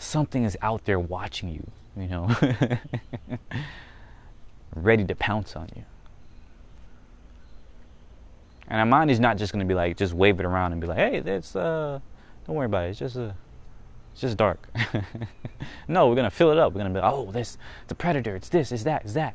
something 0.00 0.44
is 0.44 0.56
out 0.62 0.84
there 0.84 0.98
watching 0.98 1.50
you, 1.50 1.66
you 1.96 2.08
know, 2.08 2.34
ready 4.74 5.04
to 5.04 5.14
pounce 5.14 5.56
on 5.56 5.68
you. 5.76 5.84
And 8.68 8.78
our 8.78 8.86
mind 8.86 9.10
is 9.10 9.18
not 9.18 9.36
just 9.36 9.52
going 9.52 9.60
to 9.60 9.68
be 9.68 9.74
like, 9.74 9.96
just 9.96 10.14
wave 10.14 10.38
it 10.38 10.46
around 10.46 10.72
and 10.72 10.80
be 10.80 10.86
like, 10.86 10.98
hey, 10.98 11.16
it's, 11.16 11.56
uh, 11.56 11.98
don't 12.46 12.56
worry 12.56 12.66
about 12.66 12.86
it. 12.86 12.90
It's 12.90 12.98
just, 13.00 13.16
uh, 13.16 13.32
it's 14.12 14.20
just 14.20 14.36
dark. 14.36 14.68
no, 15.88 16.08
we're 16.08 16.14
going 16.14 16.24
to 16.24 16.30
fill 16.30 16.50
it 16.50 16.58
up. 16.58 16.72
We're 16.72 16.80
going 16.80 16.94
to 16.94 17.00
be 17.00 17.02
like, 17.02 17.12
oh, 17.12 17.32
this, 17.32 17.58
it's 17.82 17.92
a 17.92 17.96
predator. 17.96 18.36
It's 18.36 18.48
this, 18.48 18.70
it's 18.70 18.84
that, 18.84 19.02
it's 19.02 19.14
that. 19.14 19.34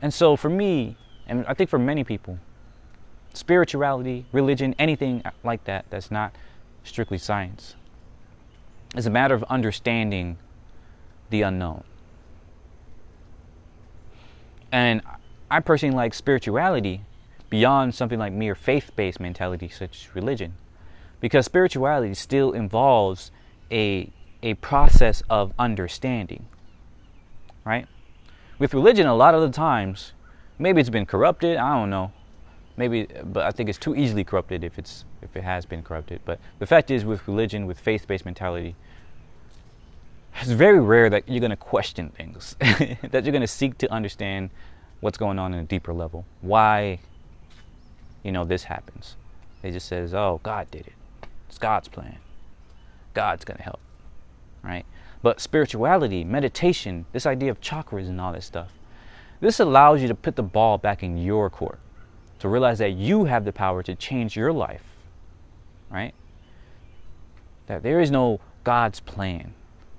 And 0.00 0.12
so 0.12 0.34
for 0.34 0.48
me, 0.48 0.96
and 1.26 1.44
I 1.46 1.54
think 1.54 1.68
for 1.68 1.78
many 1.78 2.04
people, 2.04 2.38
spirituality, 3.34 4.24
religion, 4.32 4.74
anything 4.78 5.22
like 5.42 5.64
that, 5.64 5.84
that's 5.90 6.10
not 6.10 6.34
strictly 6.84 7.18
science, 7.18 7.74
it's 8.94 9.06
a 9.06 9.10
matter 9.10 9.34
of 9.34 9.42
understanding 9.44 10.38
the 11.30 11.42
unknown. 11.42 11.84
And 14.70 15.02
I 15.50 15.60
personally 15.60 15.94
like 15.94 16.14
spirituality 16.14 17.02
beyond 17.48 17.94
something 17.94 18.18
like 18.18 18.32
mere 18.32 18.54
faith 18.54 18.90
based 18.96 19.20
mentality, 19.20 19.68
such 19.68 20.06
as 20.06 20.14
religion. 20.14 20.54
Because 21.20 21.46
spirituality 21.46 22.14
still 22.14 22.52
involves 22.52 23.30
a, 23.70 24.10
a 24.42 24.54
process 24.54 25.22
of 25.30 25.52
understanding. 25.58 26.46
Right? 27.64 27.86
With 28.58 28.74
religion, 28.74 29.06
a 29.06 29.14
lot 29.14 29.34
of 29.34 29.40
the 29.40 29.50
times, 29.50 30.12
maybe 30.58 30.80
it's 30.80 30.90
been 30.90 31.06
corrupted. 31.06 31.56
I 31.56 31.78
don't 31.78 31.90
know. 31.90 32.12
Maybe, 32.76 33.06
but 33.24 33.44
I 33.44 33.52
think 33.52 33.68
it's 33.68 33.78
too 33.78 33.94
easily 33.94 34.24
corrupted 34.24 34.64
if 34.64 34.78
it's 34.78 35.04
if 35.22 35.36
it 35.36 35.44
has 35.44 35.64
been 35.64 35.82
corrupted. 35.82 36.20
But 36.24 36.40
the 36.58 36.66
fact 36.66 36.90
is, 36.90 37.04
with 37.04 37.26
religion, 37.28 37.66
with 37.66 37.78
faith-based 37.78 38.24
mentality, 38.24 38.74
it's 40.40 40.50
very 40.50 40.80
rare 40.80 41.08
that 41.10 41.28
you're 41.28 41.40
going 41.40 41.50
to 41.50 41.56
question 41.56 42.10
things, 42.10 42.56
that 42.60 43.24
you're 43.24 43.32
going 43.32 43.40
to 43.40 43.46
seek 43.46 43.78
to 43.78 43.92
understand 43.92 44.50
what's 45.00 45.18
going 45.18 45.38
on 45.38 45.54
in 45.54 45.60
a 45.60 45.64
deeper 45.64 45.92
level. 45.92 46.24
Why, 46.40 46.98
you 48.22 48.32
know, 48.32 48.44
this 48.44 48.64
happens. 48.64 49.16
It 49.62 49.72
just 49.72 49.86
says, 49.86 50.14
"Oh, 50.14 50.40
God 50.42 50.70
did 50.70 50.86
it. 50.86 50.94
It's 51.48 51.58
God's 51.58 51.88
plan. 51.88 52.18
God's 53.14 53.44
going 53.44 53.58
to 53.58 53.62
help." 53.62 53.80
Right? 54.62 54.84
But 55.22 55.40
spirituality, 55.40 56.24
meditation, 56.24 57.06
this 57.12 57.26
idea 57.26 57.50
of 57.50 57.60
chakras 57.60 58.08
and 58.08 58.20
all 58.20 58.32
this 58.32 58.44
stuff, 58.44 58.72
this 59.40 59.60
allows 59.60 60.02
you 60.02 60.08
to 60.08 60.14
put 60.14 60.36
the 60.36 60.42
ball 60.42 60.78
back 60.78 61.02
in 61.02 61.16
your 61.16 61.48
court, 61.48 61.78
to 62.40 62.48
realize 62.48 62.78
that 62.78 62.92
you 62.92 63.24
have 63.24 63.44
the 63.44 63.52
power 63.52 63.82
to 63.82 63.94
change 63.94 64.36
your 64.36 64.52
life. 64.52 64.84
Right? 65.90 66.14
That 67.66 67.82
there 67.82 68.00
is 68.00 68.10
no 68.10 68.40
God's 68.64 69.00
plan. 69.00 69.54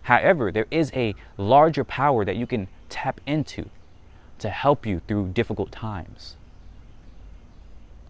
However, 0.06 0.52
there 0.52 0.68
is 0.70 0.92
a 0.94 1.16
larger 1.36 1.84
power 1.84 2.26
that 2.26 2.36
you 2.36 2.46
can 2.46 2.68
tap 2.90 3.20
into 3.26 3.70
to 4.38 4.50
help 4.50 4.86
you 4.86 5.02
through 5.08 5.30
difficult 5.30 5.72
times. 5.72 6.36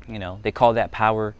You 0.05 0.19
know, 0.19 0.39
they 0.43 0.51
call 0.51 0.73
that 0.73 0.91
power. 0.91 1.35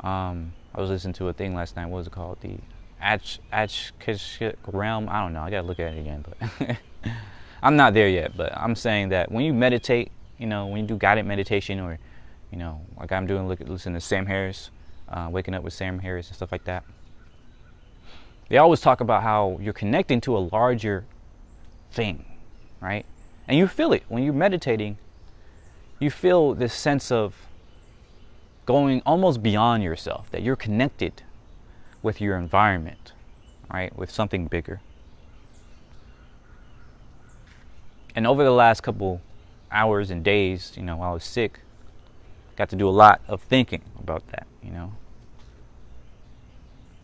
Um, 0.00 0.54
I 0.74 0.80
was 0.80 0.88
listening 0.88 1.12
to 1.14 1.28
a 1.28 1.34
thing 1.34 1.54
last 1.54 1.76
night. 1.76 1.86
What 1.86 1.98
was 1.98 2.06
it 2.06 2.14
called? 2.14 2.40
The 2.40 2.56
Ach 3.02 3.38
Achkishik 3.52 4.56
realm. 4.66 5.06
I 5.10 5.20
don't 5.20 5.34
know. 5.34 5.42
I 5.42 5.50
gotta 5.50 5.66
look 5.66 5.78
at 5.78 5.92
it 5.92 6.00
again, 6.00 6.24
but 6.26 6.78
I'm 7.62 7.76
not 7.76 7.92
there 7.92 8.08
yet. 8.08 8.34
But 8.38 8.56
I'm 8.56 8.74
saying 8.74 9.10
that 9.10 9.30
when 9.30 9.44
you 9.44 9.52
meditate, 9.52 10.10
you 10.38 10.46
know, 10.46 10.66
when 10.66 10.80
you 10.80 10.86
do 10.86 10.96
guided 10.96 11.26
meditation, 11.26 11.78
or 11.78 11.98
you 12.50 12.56
know, 12.56 12.80
like 12.98 13.12
I'm 13.12 13.26
doing, 13.26 13.48
look, 13.48 13.60
listen 13.60 13.92
to 13.92 14.00
Sam 14.00 14.24
Harris, 14.24 14.70
uh, 15.10 15.28
waking 15.30 15.52
up 15.52 15.62
with 15.62 15.74
Sam 15.74 15.98
Harris 15.98 16.28
and 16.28 16.36
stuff 16.36 16.52
like 16.52 16.64
that. 16.64 16.84
They 18.54 18.58
always 18.58 18.80
talk 18.80 19.00
about 19.00 19.24
how 19.24 19.58
you're 19.60 19.72
connecting 19.72 20.20
to 20.20 20.36
a 20.36 20.38
larger 20.38 21.06
thing, 21.90 22.24
right? 22.80 23.04
And 23.48 23.58
you 23.58 23.66
feel 23.66 23.92
it 23.92 24.04
when 24.06 24.22
you're 24.22 24.32
meditating. 24.32 24.96
You 25.98 26.08
feel 26.08 26.54
this 26.54 26.72
sense 26.72 27.10
of 27.10 27.34
going 28.64 29.02
almost 29.04 29.42
beyond 29.42 29.82
yourself, 29.82 30.30
that 30.30 30.44
you're 30.44 30.54
connected 30.54 31.24
with 32.00 32.20
your 32.20 32.36
environment, 32.36 33.10
right? 33.72 33.92
With 33.98 34.12
something 34.12 34.46
bigger. 34.46 34.80
And 38.14 38.24
over 38.24 38.44
the 38.44 38.52
last 38.52 38.84
couple 38.84 39.20
hours 39.72 40.12
and 40.12 40.22
days, 40.22 40.74
you 40.76 40.84
know, 40.84 40.98
while 40.98 41.10
I 41.10 41.14
was 41.14 41.24
sick, 41.24 41.58
got 42.54 42.68
to 42.68 42.76
do 42.76 42.88
a 42.88 42.90
lot 42.90 43.20
of 43.26 43.42
thinking 43.42 43.82
about 43.98 44.28
that, 44.28 44.46
you 44.62 44.70
know. 44.70 44.92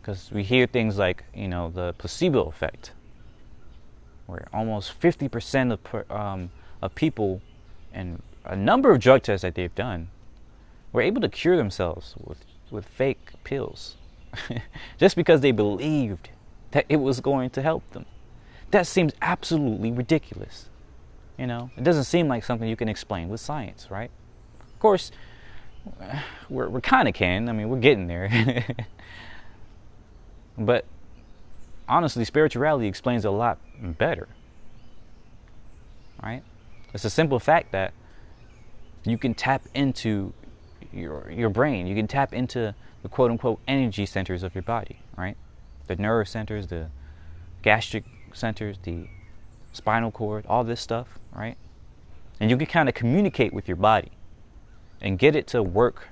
Because 0.01 0.31
we 0.33 0.43
hear 0.43 0.67
things 0.67 0.97
like, 0.97 1.25
you 1.35 1.49
know, 1.49 1.71
the 1.71 1.95
placebo 1.99 2.45
effect 2.45 2.93
where 4.27 4.49
almost 4.53 4.99
50% 4.99 5.73
of, 5.73 6.11
um, 6.11 6.51
of 6.81 6.95
people 6.95 7.43
and 7.93 8.23
a 8.45 8.57
number 8.57 8.91
of 8.91 9.01
drug 9.01 9.23
tests 9.23 9.43
that 9.43 9.55
they've 9.55 9.75
done 9.75 10.09
were 10.93 11.03
able 11.03 11.21
to 11.21 11.29
cure 11.29 11.57
themselves 11.57 12.15
with, 12.19 12.39
with 12.71 12.87
fake 12.87 13.33
pills 13.45 13.97
just 14.99 15.17
because 15.17 15.41
they 15.41 15.51
believed 15.51 16.31
that 16.71 16.87
it 16.89 16.97
was 16.97 17.21
going 17.21 17.51
to 17.51 17.63
help 17.63 17.89
them. 17.91 18.07
That 18.71 18.87
seems 18.87 19.13
absolutely 19.21 19.91
ridiculous. 19.91 20.69
You 21.37 21.47
know, 21.47 21.71
it 21.77 21.83
doesn't 21.83 22.05
seem 22.05 22.29
like 22.29 22.45
something 22.45 22.69
you 22.69 22.77
can 22.77 22.89
explain 22.89 23.29
with 23.29 23.41
science, 23.41 23.89
right? 23.91 24.11
Of 24.61 24.79
course, 24.79 25.11
we're, 26.49 26.69
we're 26.69 26.81
kind 26.81 27.09
of 27.09 27.15
can. 27.15 27.49
I 27.49 27.53
mean, 27.53 27.69
we're 27.69 27.79
getting 27.79 28.07
there. 28.07 28.65
but 30.61 30.85
honestly, 31.89 32.25
spirituality 32.25 32.87
explains 32.87 33.25
a 33.25 33.31
lot 33.31 33.59
better. 33.81 34.29
Right? 36.23 36.43
It's 36.93 37.05
a 37.05 37.11
simple 37.11 37.39
fact 37.39 37.73
that 37.73 37.93
you 39.05 39.17
can 39.17 39.35
tap 39.35 39.63
into 39.75 40.33
your 40.93 41.31
your 41.31 41.49
brain. 41.49 41.87
You 41.87 41.95
can 41.95 42.07
tap 42.07 42.33
into 42.35 42.75
the 43.03 43.09
quote 43.09 43.31
unquote 43.31 43.61
energy 43.67 44.07
centers 44.07 44.43
of 44.43 44.55
your 44.55 44.63
body, 44.63 44.99
right? 45.17 45.37
The 45.87 45.97
nerve 45.97 46.29
centers, 46.29 46.67
the 46.67 46.89
gastric 47.63 48.05
centers, 48.35 48.79
the 48.83 49.09
spinal 49.73 50.11
cord, 50.11 50.45
all 50.47 50.65
this 50.65 50.81
stuff, 50.81 51.19
right? 51.33 51.57
And 52.39 52.51
you 52.51 52.57
can 52.57 52.67
kind 52.67 52.89
of 52.89 52.95
communicate 52.95 53.53
with 53.53 53.69
your 53.69 53.77
body 53.77 54.11
and 55.01 55.19
get 55.19 55.35
it 55.35 55.47
to 55.49 55.63
work 55.63 56.09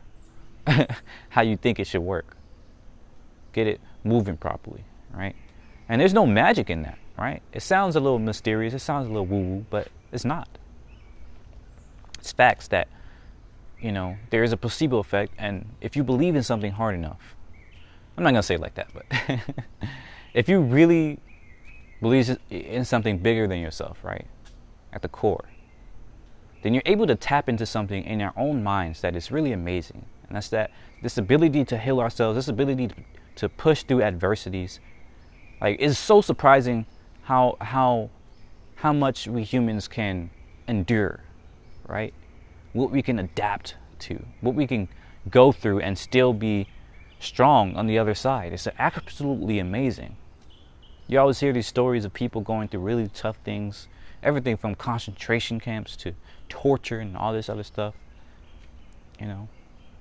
how 1.31 1.43
you 1.43 1.57
think 1.57 1.79
it 1.79 1.87
should 1.87 2.03
work. 2.03 2.37
Get 3.53 3.67
it 3.67 3.81
moving 4.09 4.37
properly, 4.37 4.85
right? 5.13 5.37
And 5.89 6.01
there's 6.01 6.15
no 6.15 6.27
magic 6.27 6.71
in 6.71 6.83
that, 6.83 6.99
right? 7.17 7.43
It 7.53 7.63
sounds 7.63 7.97
a 7.97 8.01
little 8.01 8.19
mysterious, 8.19 8.75
it 8.75 8.81
sounds 8.81 9.07
a 9.07 9.11
little 9.11 9.27
woo 9.27 9.41
woo, 9.41 9.67
but 9.71 9.89
it's 10.13 10.25
not. 10.25 10.49
It's 12.19 12.33
facts 12.33 12.69
that, 12.69 12.89
you 13.81 13.93
know, 13.93 14.17
there 14.31 14.43
is 14.43 14.53
a 14.53 14.57
placebo 14.57 14.99
effect, 14.99 15.33
and 15.39 15.65
if 15.81 15.97
you 15.97 16.03
believe 16.03 16.37
in 16.37 16.43
something 16.43 16.73
hard 16.73 16.95
enough, 16.95 17.37
I'm 18.17 18.25
not 18.25 18.31
gonna 18.31 18.43
say 18.43 18.57
it 18.57 18.61
like 18.61 18.75
that, 18.75 18.89
but 18.93 19.07
if 20.35 20.49
you 20.49 20.61
really 20.61 21.21
believe 22.01 22.37
in 22.51 22.85
something 22.85 23.19
bigger 23.19 23.47
than 23.47 23.61
yourself, 23.61 24.03
right, 24.03 24.27
at 24.93 25.03
the 25.03 25.09
core, 25.09 25.45
then 26.63 26.75
you're 26.75 26.83
able 26.87 27.07
to 27.07 27.15
tap 27.15 27.49
into 27.49 27.65
something 27.65 28.05
in 28.05 28.21
our 28.21 28.33
own 28.37 28.63
minds 28.63 29.01
that 29.03 29.15
is 29.15 29.31
really 29.31 29.53
amazing. 29.53 30.05
And 30.29 30.37
that's 30.37 30.49
that 30.49 30.71
this 31.03 31.17
ability 31.17 31.65
to 31.67 31.79
heal 31.79 32.01
ourselves, 32.01 32.37
this 32.37 32.49
ability 32.49 32.91
to, 33.39 33.49
push 33.49 33.83
through 33.83 34.03
adversities 34.03 34.81
like 35.61 35.77
it's 35.81 35.99
so 35.99 36.21
surprising 36.21 36.87
how 37.23 37.57
how 37.61 38.11
how 38.77 38.93
much 38.93 39.27
we 39.27 39.43
humans 39.43 39.89
can 39.89 40.31
endure, 40.69 41.21
right? 41.87 42.15
What 42.73 42.91
we 42.91 43.03
can 43.03 43.19
adapt 43.19 43.77
to, 44.01 44.25
what 44.41 44.55
we 44.55 44.67
can 44.67 44.89
go 45.29 45.51
through 45.51 45.81
and 45.81 45.99
still 45.99 46.33
be 46.33 46.69
strong 47.19 47.75
on 47.77 47.87
the 47.89 47.99
other 47.99 48.15
side. 48.15 48.53
It's 48.53 48.69
absolutely 48.79 49.59
amazing. 49.59 50.17
You 51.09 51.19
always 51.19 51.41
hear 51.41 51.53
these 51.53 51.67
stories 51.67 52.05
of 52.05 52.13
people 52.13 52.41
going 52.41 52.69
through 52.69 52.81
really 52.81 53.09
tough 53.09 53.39
things, 53.45 53.89
everything 54.23 54.57
from 54.57 54.77
concentration 54.77 55.59
camps 55.59 55.97
to 55.97 56.13
torture 56.49 57.01
and 57.01 57.17
all 57.17 57.33
this 57.33 57.49
other 57.49 57.65
stuff. 57.65 57.95
You 59.19 59.27
know, 59.27 59.49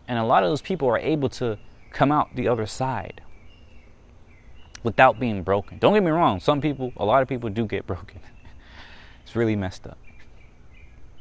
and 0.07 0.19
a 0.19 0.23
lot 0.23 0.43
of 0.43 0.51
those 0.51 0.61
people 0.61 0.87
are 0.87 0.99
able 0.99 1.29
to 1.29 1.57
come 1.89 2.11
out 2.11 2.35
the 2.35 2.47
other 2.47 2.67
side 2.67 3.21
without 4.87 5.19
being 5.19 5.43
broken. 5.43 5.77
Don't 5.79 5.93
get 5.93 6.01
me 6.01 6.11
wrong, 6.11 6.39
some 6.39 6.61
people, 6.61 6.93
a 6.95 7.03
lot 7.03 7.21
of 7.21 7.27
people 7.27 7.49
do 7.49 7.65
get 7.65 7.85
broken. 7.93 8.21
it's 9.21 9.35
really 9.35 9.53
messed 9.53 9.85
up. 9.85 9.97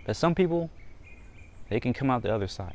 But 0.07 0.15
some 0.15 0.37
people, 0.37 0.71
they 1.69 1.81
can 1.81 1.93
come 1.93 2.09
out 2.09 2.23
the 2.23 2.33
other 2.33 2.47
side. 2.47 2.75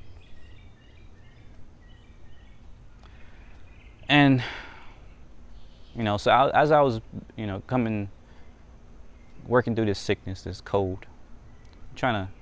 And, 4.09 4.43
you 5.95 6.03
know, 6.03 6.17
so 6.17 6.29
I, 6.29 6.61
as 6.61 6.71
I 6.71 6.81
was, 6.81 6.99
you 7.37 7.47
know, 7.47 7.61
coming, 7.67 8.09
working 9.47 9.73
through 9.73 9.85
this 9.85 9.97
sickness, 9.97 10.41
this 10.41 10.59
cold, 10.59 11.05
trying 11.95 12.25
to 12.25 12.33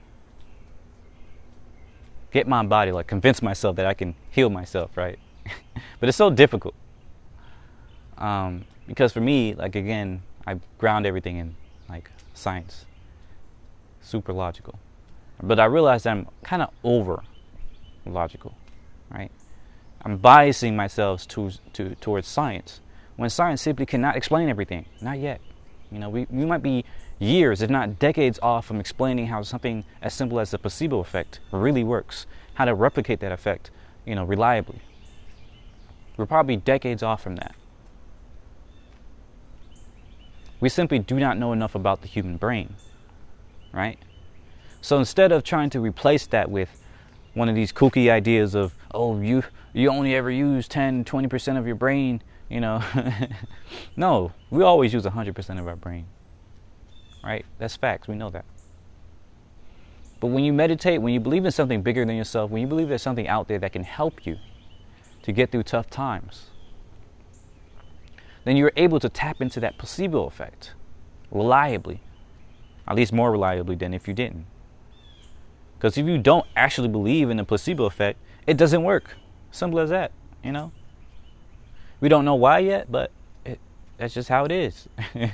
get 2.32 2.48
my 2.48 2.66
body, 2.66 2.92
like 2.92 3.06
convince 3.06 3.44
myself 3.44 3.76
that 3.76 3.86
I 3.86 3.94
can 3.94 4.16
heal 4.32 4.50
myself, 4.50 4.98
right? 4.98 5.20
but 6.00 6.10
it's 6.10 6.18
so 6.18 6.32
difficult. 6.32 6.74
Um, 8.19 8.65
because 8.88 9.13
for 9.13 9.21
me, 9.21 9.55
like 9.55 9.75
again, 9.75 10.21
I 10.45 10.60
ground 10.77 11.05
everything 11.05 11.38
in 11.38 11.55
like 11.88 12.12
science, 12.34 12.86
super 14.01 14.34
logical. 14.34 14.77
But 15.41 15.60
I 15.60 15.65
realized 15.65 16.05
I'm 16.05 16.27
kind 16.43 16.62
of 16.62 16.69
over 16.84 17.23
logical, 18.05 18.55
right? 19.10 19.32
I'm 20.01 20.19
biasing 20.19 20.75
myself 20.75 21.27
to, 21.29 21.51
to, 21.73 21.95
towards 21.95 22.27
science 22.27 22.82
when 23.15 23.29
science 23.29 23.62
simply 23.62 23.86
cannot 23.86 24.15
explain 24.15 24.49
everything. 24.49 24.86
Not 25.01 25.19
yet. 25.19 25.41
You 25.91 25.99
know, 25.99 26.10
we, 26.10 26.27
we 26.29 26.45
might 26.45 26.62
be 26.62 26.86
years, 27.19 27.62
if 27.62 27.69
not 27.69 27.99
decades, 27.99 28.39
off 28.41 28.65
from 28.65 28.79
explaining 28.79 29.27
how 29.27 29.41
something 29.43 29.84
as 30.01 30.13
simple 30.13 30.39
as 30.39 30.51
the 30.51 30.60
placebo 30.60 30.99
effect 30.99 31.39
really 31.51 31.84
works, 31.84 32.25
how 32.53 32.65
to 32.65 32.73
replicate 32.73 33.19
that 33.21 33.32
effect, 33.32 33.71
you 34.05 34.15
know, 34.15 34.23
reliably. 34.23 34.82
We're 36.15 36.25
probably 36.25 36.58
decades 36.58 37.01
off 37.01 37.21
from 37.23 37.36
that. 37.38 37.55
We 40.60 40.69
simply 40.69 41.00
do 41.00 41.19
not 41.19 41.38
know 41.38 41.54
enough 41.54 41.76
about 41.76 42.02
the 42.02 42.08
human 42.08 42.38
brain, 42.38 42.76
right? 43.72 43.98
So 44.82 44.98
instead 44.98 45.32
of 45.32 45.43
trying 45.43 45.69
to 45.72 45.80
replace 45.80 46.26
that 46.28 46.50
with 46.50 46.69
one 47.34 47.50
of 47.50 47.56
these 47.56 47.72
kooky 47.72 48.10
ideas 48.10 48.56
of, 48.56 48.74
oh, 48.93 49.19
you, 49.22 49.43
you 49.74 49.89
only 49.89 50.15
ever 50.15 50.32
use 50.32 50.67
10, 50.67 51.06
20% 51.06 51.58
of 51.58 51.65
your 51.65 51.76
brain 51.76 52.22
You 52.50 52.60
know, 52.60 52.84
no, 53.95 54.32
we 54.50 54.63
always 54.63 54.91
use 54.91 55.06
100% 55.06 55.60
of 55.60 55.67
our 55.67 55.76
brain. 55.76 56.08
Right? 57.24 57.45
That's 57.60 57.76
facts. 57.76 58.08
We 58.08 58.15
know 58.15 58.32
that. 58.32 58.45
But 60.19 60.28
when 60.28 60.43
you 60.43 60.52
meditate, 60.52 61.02
when 61.02 61.13
you 61.13 61.19
believe 61.19 61.45
in 61.45 61.52
something 61.52 61.82
bigger 61.82 62.06
than 62.06 62.17
yourself, 62.17 62.50
when 62.50 62.62
you 62.62 62.67
believe 62.67 62.89
there's 62.89 63.02
something 63.02 63.28
out 63.28 63.48
there 63.48 63.60
that 63.60 63.72
can 63.72 63.84
help 63.84 64.26
you 64.26 64.38
to 65.24 65.32
get 65.32 65.52
through 65.52 65.63
tough 65.63 65.89
times, 65.89 66.49
then 68.45 68.58
you're 68.58 68.71
able 68.75 68.99
to 68.99 69.10
tap 69.10 69.41
into 69.41 69.60
that 69.60 69.78
placebo 69.78 70.25
effect 70.25 70.73
reliably, 71.32 72.02
at 72.88 72.95
least 72.95 73.13
more 73.13 73.32
reliably 73.32 73.75
than 73.75 73.93
if 73.93 74.08
you 74.08 74.13
didn't. 74.13 74.45
Because 75.78 75.97
if 75.97 76.06
you 76.06 76.17
don't 76.17 76.45
actually 76.56 76.89
believe 76.89 77.30
in 77.30 77.38
the 77.38 77.43
placebo 77.43 77.86
effect, 77.86 78.19
it 78.45 78.58
doesn't 78.58 78.84
work. 78.84 79.15
Simple 79.52 79.80
as 79.80 79.89
that, 79.89 80.12
you 80.43 80.52
know? 80.52 80.71
We 82.02 82.10
don't 82.10 82.25
know 82.25 82.36
why 82.36 82.60
yet, 82.60 82.91
but 82.91 83.12
it, 83.45 83.60
that's 83.97 84.13
just 84.13 84.30
how 84.30 84.45
it 84.45 84.52
is. 84.52 84.88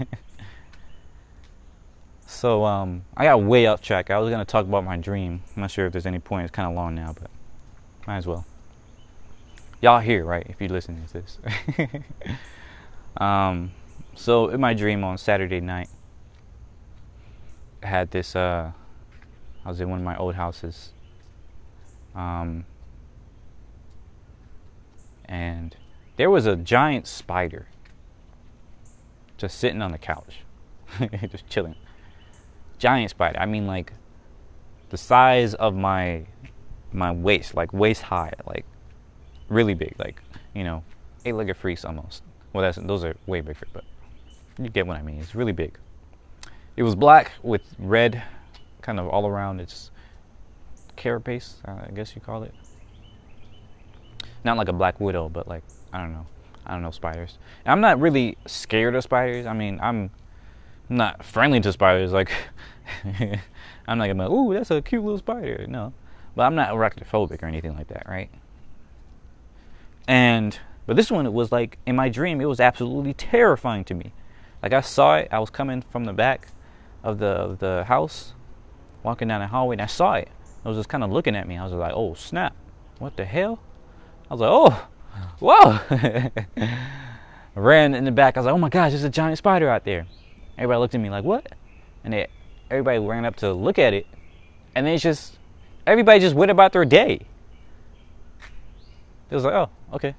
so 2.27 2.65
um, 2.65 3.03
I 3.15 3.25
got 3.25 3.41
way 3.41 3.65
off 3.67 3.81
track. 3.81 4.09
I 4.09 4.19
was 4.19 4.29
going 4.29 4.39
to 4.39 4.45
talk 4.45 4.65
about 4.65 4.83
my 4.83 4.97
dream. 4.97 5.41
I'm 5.55 5.61
not 5.61 5.71
sure 5.71 5.85
if 5.85 5.93
there's 5.93 6.05
any 6.05 6.19
point. 6.19 6.45
It's 6.45 6.51
kind 6.51 6.69
of 6.69 6.75
long 6.75 6.95
now, 6.95 7.15
but 7.19 7.29
might 8.07 8.17
as 8.17 8.27
well. 8.27 8.45
Y'all 9.81 9.99
here, 9.99 10.25
right? 10.25 10.45
If 10.49 10.61
you 10.61 10.67
listen 10.67 11.05
to 11.07 11.13
this. 11.13 11.37
um, 13.17 13.71
so 14.15 14.49
in 14.49 14.59
my 14.59 14.73
dream 14.73 15.03
on 15.03 15.17
Saturday 15.17 15.61
night, 15.61 15.89
I 17.83 17.87
had 17.87 18.11
this. 18.11 18.35
Uh, 18.35 18.71
I 19.63 19.69
was 19.69 19.79
in 19.79 19.89
one 19.89 19.99
of 19.99 20.05
my 20.05 20.17
old 20.17 20.35
houses. 20.35 20.91
Um, 22.13 22.65
and 25.25 25.75
there 26.15 26.29
was 26.29 26.45
a 26.45 26.55
giant 26.55 27.07
spider 27.07 27.67
just 29.37 29.57
sitting 29.57 29.81
on 29.81 29.91
the 29.91 29.97
couch, 29.97 30.39
just 31.29 31.47
chilling. 31.49 31.75
Giant 32.77 33.09
spider. 33.09 33.39
I 33.39 33.45
mean, 33.45 33.67
like 33.67 33.93
the 34.89 34.97
size 34.97 35.53
of 35.55 35.75
my 35.75 36.25
my 36.91 37.11
waist, 37.11 37.55
like 37.55 37.73
waist 37.73 38.03
high, 38.03 38.31
like 38.45 38.65
really 39.49 39.73
big, 39.73 39.95
like 39.99 40.21
you 40.53 40.63
know, 40.63 40.83
eight-legged 41.25 41.57
freaks 41.57 41.83
almost. 41.83 42.23
Well, 42.55 42.63
that's 42.63 42.77
those 42.77 43.03
are 43.03 43.17
way 43.25 43.41
bigger, 43.41 43.67
but 43.73 43.83
you 44.57 44.69
get 44.69 44.87
what 44.87 44.95
I 44.95 45.01
mean. 45.01 45.19
It's 45.19 45.35
really 45.35 45.51
big. 45.51 45.77
It 46.77 46.83
was 46.83 46.95
black 46.95 47.33
with 47.43 47.63
red, 47.77 48.23
kind 48.81 48.97
of 48.97 49.09
all 49.09 49.27
around 49.27 49.59
its 49.59 49.91
carapace, 50.95 51.55
I 51.65 51.91
guess 51.93 52.15
you 52.15 52.21
call 52.21 52.43
it. 52.43 52.53
Not 54.45 54.55
like 54.55 54.69
a 54.69 54.73
black 54.73 55.01
widow, 55.01 55.27
but 55.27 55.49
like 55.49 55.63
I 55.91 55.97
don't 55.97 56.13
know. 56.13 56.25
I 56.65 56.71
don't 56.71 56.81
know 56.81 56.91
spiders. 56.91 57.37
And 57.65 57.73
I'm 57.73 57.81
not 57.81 57.99
really 57.99 58.37
scared 58.45 58.95
of 58.95 59.03
spiders. 59.03 59.45
I 59.45 59.51
mean, 59.51 59.77
I'm 59.83 60.09
not 60.87 61.25
friendly 61.25 61.59
to 61.59 61.73
spiders. 61.73 62.13
Like, 62.13 62.31
I'm 63.85 63.97
not 63.97 64.07
gonna, 64.07 64.31
ooh, 64.31 64.53
that's 64.53 64.71
a 64.71 64.81
cute 64.81 65.03
little 65.03 65.17
spider. 65.17 65.65
No, 65.67 65.91
but 66.37 66.43
I'm 66.43 66.55
not 66.55 66.69
arachnophobic 66.69 67.43
or 67.43 67.47
anything 67.47 67.75
like 67.75 67.89
that, 67.89 68.07
right? 68.07 68.29
And 70.07 70.57
but 70.85 70.95
this 70.95 71.11
one, 71.11 71.25
it 71.25 71.33
was 71.33 71.51
like 71.51 71.77
in 71.85 71.95
my 71.95 72.09
dream, 72.09 72.41
it 72.41 72.45
was 72.45 72.59
absolutely 72.59 73.13
terrifying 73.13 73.83
to 73.85 73.93
me. 73.93 74.13
Like 74.61 74.73
I 74.73 74.81
saw 74.81 75.17
it. 75.17 75.27
I 75.31 75.39
was 75.39 75.49
coming 75.49 75.81
from 75.81 76.05
the 76.05 76.13
back 76.13 76.47
of 77.03 77.19
the 77.19 77.27
of 77.27 77.59
the 77.59 77.85
house, 77.87 78.33
walking 79.03 79.27
down 79.27 79.41
the 79.41 79.47
hallway, 79.47 79.75
and 79.75 79.81
I 79.81 79.87
saw 79.87 80.13
it. 80.13 80.29
It 80.63 80.67
was 80.67 80.77
just 80.77 80.89
kind 80.89 81.03
of 81.03 81.11
looking 81.11 81.35
at 81.35 81.47
me. 81.47 81.57
I 81.57 81.63
was 81.63 81.73
like, 81.73 81.93
oh 81.95 82.13
snap, 82.13 82.55
what 82.99 83.17
the 83.17 83.25
hell? 83.25 83.59
I 84.29 84.33
was 84.33 84.41
like, 84.41 84.49
oh 84.51 84.87
whoa! 85.39 85.79
ran 87.55 87.93
in 87.93 88.03
the 88.03 88.11
back. 88.11 88.37
I 88.37 88.41
was 88.41 88.45
like, 88.45 88.55
oh 88.55 88.59
my 88.59 88.69
gosh, 88.69 88.91
there's 88.91 89.03
a 89.03 89.09
giant 89.09 89.37
spider 89.37 89.69
out 89.69 89.85
there. 89.85 90.05
Everybody 90.57 90.79
looked 90.79 90.95
at 90.95 91.01
me 91.01 91.09
like, 91.09 91.23
what? 91.23 91.53
And 92.03 92.13
they, 92.13 92.27
everybody 92.69 92.99
ran 92.99 93.25
up 93.25 93.35
to 93.37 93.53
look 93.53 93.79
at 93.79 93.93
it. 93.93 94.05
And 94.75 94.85
then 94.85 94.93
it's 94.93 95.03
just, 95.03 95.37
everybody 95.87 96.19
just 96.19 96.35
went 96.35 96.51
about 96.51 96.73
their 96.73 96.85
day. 96.85 97.25
It 99.29 99.35
was 99.35 99.43
like, 99.43 99.53
oh, 99.53 99.69
okay. 99.93 100.15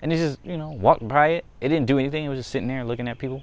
And 0.00 0.12
it 0.12 0.16
just, 0.16 0.38
you 0.44 0.56
know, 0.56 0.70
walked 0.70 1.06
by 1.06 1.28
it. 1.28 1.44
It 1.60 1.68
didn't 1.68 1.86
do 1.86 1.98
anything. 1.98 2.24
It 2.24 2.28
was 2.28 2.38
just 2.38 2.50
sitting 2.50 2.68
there 2.68 2.84
looking 2.84 3.08
at 3.08 3.18
people. 3.18 3.42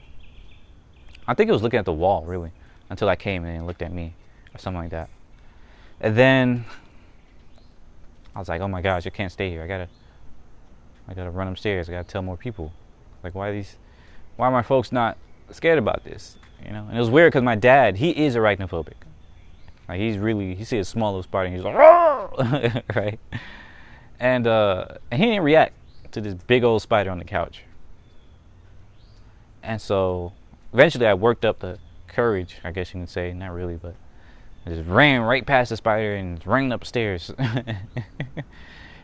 I 1.27 1.33
think 1.33 1.49
it 1.49 1.53
was 1.53 1.61
looking 1.61 1.79
at 1.79 1.85
the 1.85 1.93
wall, 1.93 2.23
really, 2.25 2.51
until 2.89 3.09
I 3.09 3.15
came 3.15 3.43
and 3.45 3.67
looked 3.67 3.81
at 3.81 3.91
me 3.91 4.13
or 4.53 4.59
something 4.59 4.81
like 4.81 4.91
that. 4.91 5.09
And 5.99 6.15
then 6.15 6.65
I 8.35 8.39
was 8.39 8.47
like, 8.47 8.61
oh 8.61 8.67
my 8.67 8.81
gosh, 8.81 9.05
I 9.07 9.09
can't 9.09 9.31
stay 9.31 9.49
here. 9.49 9.63
I 9.63 9.67
gotta 9.67 9.87
I 11.07 11.13
gotta 11.13 11.31
run 11.31 11.47
upstairs. 11.47 11.89
I 11.89 11.93
gotta 11.93 12.07
tell 12.07 12.21
more 12.21 12.37
people. 12.37 12.71
Like, 13.23 13.35
why 13.35 13.51
these? 13.51 13.77
Why 14.35 14.47
are 14.47 14.51
my 14.51 14.63
folks 14.63 14.91
not 14.91 15.17
scared 15.51 15.79
about 15.79 16.03
this? 16.03 16.37
You 16.65 16.71
know. 16.71 16.85
And 16.87 16.97
it 16.97 16.99
was 16.99 17.09
weird 17.09 17.31
because 17.31 17.43
my 17.43 17.55
dad, 17.55 17.97
he 17.97 18.11
is 18.11 18.35
arachnophobic. 18.35 18.93
Like 19.87 19.99
he's 19.99 20.17
really, 20.17 20.55
he 20.55 20.63
sees 20.63 20.87
a 20.87 20.89
small 20.89 21.11
little 21.11 21.23
spider, 21.23 21.45
and 21.47 21.55
he's 21.55 21.63
like, 21.63 21.75
right? 22.95 23.19
And 24.19 24.47
uh, 24.47 24.87
and 25.11 25.21
he 25.21 25.27
didn't 25.27 25.43
react 25.43 25.73
to 26.15 26.21
this 26.21 26.33
big 26.33 26.63
old 26.63 26.81
spider 26.81 27.11
on 27.11 27.19
the 27.19 27.25
couch. 27.25 27.63
And 29.61 29.81
so 29.81 30.31
eventually, 30.73 31.05
I 31.05 31.13
worked 31.13 31.43
up 31.43 31.59
the 31.59 31.77
courage, 32.07 32.57
I 32.63 32.71
guess 32.71 32.93
you 32.93 33.01
can 33.01 33.07
say, 33.07 33.33
not 33.33 33.51
really, 33.51 33.75
but 33.75 33.95
I 34.65 34.69
just 34.69 34.87
ran 34.87 35.21
right 35.21 35.45
past 35.45 35.69
the 35.69 35.77
spider 35.77 36.15
and 36.15 36.45
ran 36.47 36.71
upstairs. 36.71 37.31
and 37.37 37.75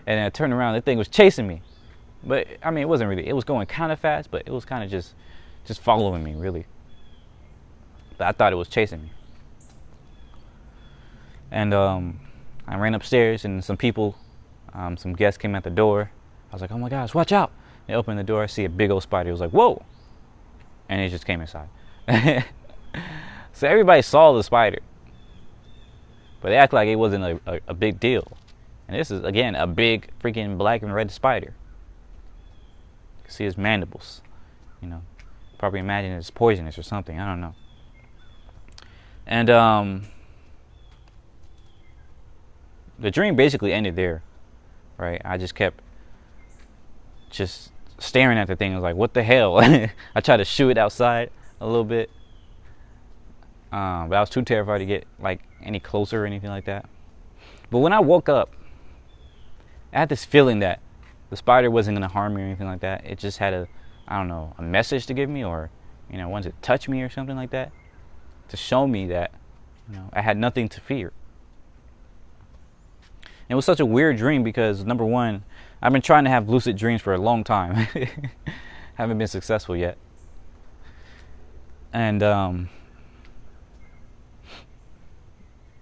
I 0.08 0.30
turned 0.30 0.54
around, 0.54 0.76
the 0.76 0.82
thing 0.82 0.98
was 0.98 1.10
chasing 1.10 1.48
me. 1.48 1.62
But 2.24 2.48
I 2.64 2.72
mean, 2.72 2.84
it 2.84 2.88
wasn't 2.88 3.10
really. 3.10 3.28
It 3.28 3.34
was 3.34 3.44
going 3.44 3.68
kind 3.68 3.92
of 3.92 4.00
fast, 4.00 4.32
but 4.32 4.44
it 4.46 4.52
was 4.52 4.64
kind 4.64 4.84
of 4.84 4.90
just, 4.90 5.14
just 5.66 5.82
following 5.82 6.24
me, 6.24 6.34
really. 6.34 6.66
But 8.18 8.28
I 8.28 8.32
thought 8.32 8.54
it 8.54 8.58
was 8.58 8.70
chasing 8.70 9.04
me. 9.04 9.12
And 11.50 11.74
um, 11.74 12.22
I 12.68 12.78
ran 12.78 12.94
upstairs, 12.94 13.44
and 13.44 13.62
some 13.62 13.76
people, 13.76 14.16
um, 14.74 14.96
some 14.96 15.14
guests 15.14 15.38
came 15.38 15.56
at 15.56 15.66
the 15.66 15.70
door. 15.70 16.12
I 16.52 16.56
was 16.56 16.62
like, 16.62 16.72
"Oh 16.72 16.78
my 16.78 16.90
gosh, 16.90 17.14
watch 17.14 17.32
out!" 17.32 17.52
They 17.88 17.94
opened 17.94 18.20
the 18.20 18.24
door. 18.24 18.44
I 18.44 18.48
see 18.48 18.66
a 18.66 18.70
big 18.70 18.92
old 18.92 19.04
spider. 19.04 19.30
It 19.30 19.34
was 19.34 19.42
like, 19.42 19.52
"Whoa!" 19.52 19.84
And 20.90 21.02
it 21.02 21.10
just 21.10 21.26
came 21.26 21.42
inside. 21.42 21.70
so 23.54 23.68
everybody 23.68 24.02
saw 24.02 24.34
the 24.34 24.44
spider, 24.44 24.80
but 26.42 26.50
they 26.50 26.58
act 26.58 26.74
like 26.74 26.88
it 26.88 26.98
wasn't 26.98 27.24
a, 27.24 27.40
a, 27.46 27.60
a 27.70 27.74
big 27.74 28.00
deal. 28.00 28.28
And 28.88 29.00
this 29.00 29.10
is 29.10 29.24
again 29.24 29.56
a 29.56 29.66
big 29.66 30.10
freaking 30.20 30.58
black 30.58 30.82
and 30.82 30.94
red 30.94 31.12
spider 31.12 31.54
You 33.18 33.24
can 33.24 33.32
see 33.32 33.46
his 33.46 33.58
mandibles. 33.58 34.22
You 34.82 34.90
know, 34.90 35.02
probably 35.58 35.80
imagine 35.80 36.12
it's 36.12 36.30
poisonous 36.30 36.78
or 36.78 36.84
something. 36.84 37.18
I 37.18 37.26
don't 37.26 37.40
know. 37.40 37.56
And 39.26 39.50
um, 39.50 40.04
the 43.00 43.12
dream 43.12 43.36
basically 43.36 43.72
ended 43.72 43.96
there, 43.96 44.24
right? 44.98 45.22
I 45.24 45.38
just 45.38 45.56
kept 45.56 45.82
just 47.32 47.72
staring 47.98 48.38
at 48.38 48.48
the 48.48 48.56
thing. 48.56 48.74
I 48.74 48.76
was 48.76 48.84
like, 48.84 48.96
"What 48.96 49.14
the 49.14 49.24
hell?" 49.24 49.60
I 50.16 50.22
tried 50.22 50.38
to 50.38 50.46
shoo 50.46 50.70
it 50.70 50.78
outside 50.78 51.32
a 51.60 51.66
little 51.66 51.84
bit, 51.84 52.10
um, 53.72 54.10
but 54.10 54.18
I 54.18 54.20
was 54.20 54.30
too 54.30 54.42
terrified 54.42 54.80
to 54.80 54.86
get 54.86 55.06
like 55.20 55.42
any 55.64 55.80
closer 55.80 56.24
or 56.24 56.26
anything 56.26 56.50
like 56.50 56.66
that. 56.66 56.86
But 57.70 57.80
when 57.80 57.94
I 57.94 58.00
woke 58.00 58.28
up, 58.28 58.54
I 59.94 60.00
had 60.00 60.10
this 60.10 60.26
feeling 60.26 60.60
that 60.60 60.80
the 61.30 61.38
spider 61.38 61.72
wasn't 61.72 61.98
to 61.98 62.08
harm 62.08 62.36
me 62.36 62.42
or 62.42 62.46
anything 62.46 62.68
like 62.68 62.82
that. 62.82 63.06
It 63.06 63.18
just 63.18 63.38
had 63.38 63.54
a, 63.54 63.68
I 64.08 64.18
don't 64.18 64.28
know, 64.28 64.54
a 64.58 64.62
message 64.62 65.06
to 65.08 65.14
give 65.14 65.30
me 65.30 65.44
or, 65.44 65.70
you 66.12 66.18
know, 66.18 66.28
wanted 66.28 66.52
to 66.52 66.62
touch 66.62 66.90
me 66.90 67.02
or 67.02 67.10
something 67.10 67.36
like 67.36 67.52
that 67.52 67.72
to 68.50 68.58
show 68.58 68.86
me 68.86 69.08
that, 69.08 69.32
you 69.90 69.96
know, 69.96 70.10
I 70.12 70.22
had 70.22 70.38
nothing 70.38 70.68
to 70.70 70.82
fear. 70.82 71.14
it 73.48 73.56
was 73.56 73.66
such 73.66 73.80
a 73.80 73.86
weird 73.86 74.18
dream 74.18 74.44
because 74.44 74.84
number 74.84 75.06
one, 75.06 75.44
I've 75.82 75.92
been 75.92 76.02
trying 76.02 76.26
to 76.26 76.30
have 76.30 76.48
lucid 76.48 76.78
dreams 76.78 77.02
for 77.02 77.14
a 77.14 77.18
long 77.18 77.44
time. 77.44 77.88
Haven't 78.96 79.18
been 79.18 79.28
successful 79.28 79.76
yet. 79.76 79.98
And 81.92 82.22
um, 82.22 82.70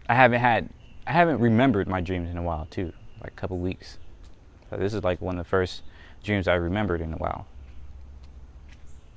I 0.08 0.16
haven't 0.16 0.40
had 0.40 0.70
I 1.06 1.12
haven't 1.12 1.40
remembered 1.40 1.88
my 1.88 2.02
dreams 2.02 2.32
in 2.32 2.38
a 2.38 2.42
while 2.42 2.68
too, 2.72 2.94
like 3.22 3.32
a 3.32 3.36
couple 3.36 3.60
weeks. 3.60 4.00
So 4.70 4.78
this 4.78 4.94
is 4.96 5.04
like 5.04 5.22
one 5.22 5.38
of 5.38 5.46
the 5.46 5.50
first 5.50 5.84
dreams 6.24 6.48
I 6.48 6.56
remembered 6.56 7.02
in 7.02 7.14
a 7.14 7.18
while. 7.18 7.46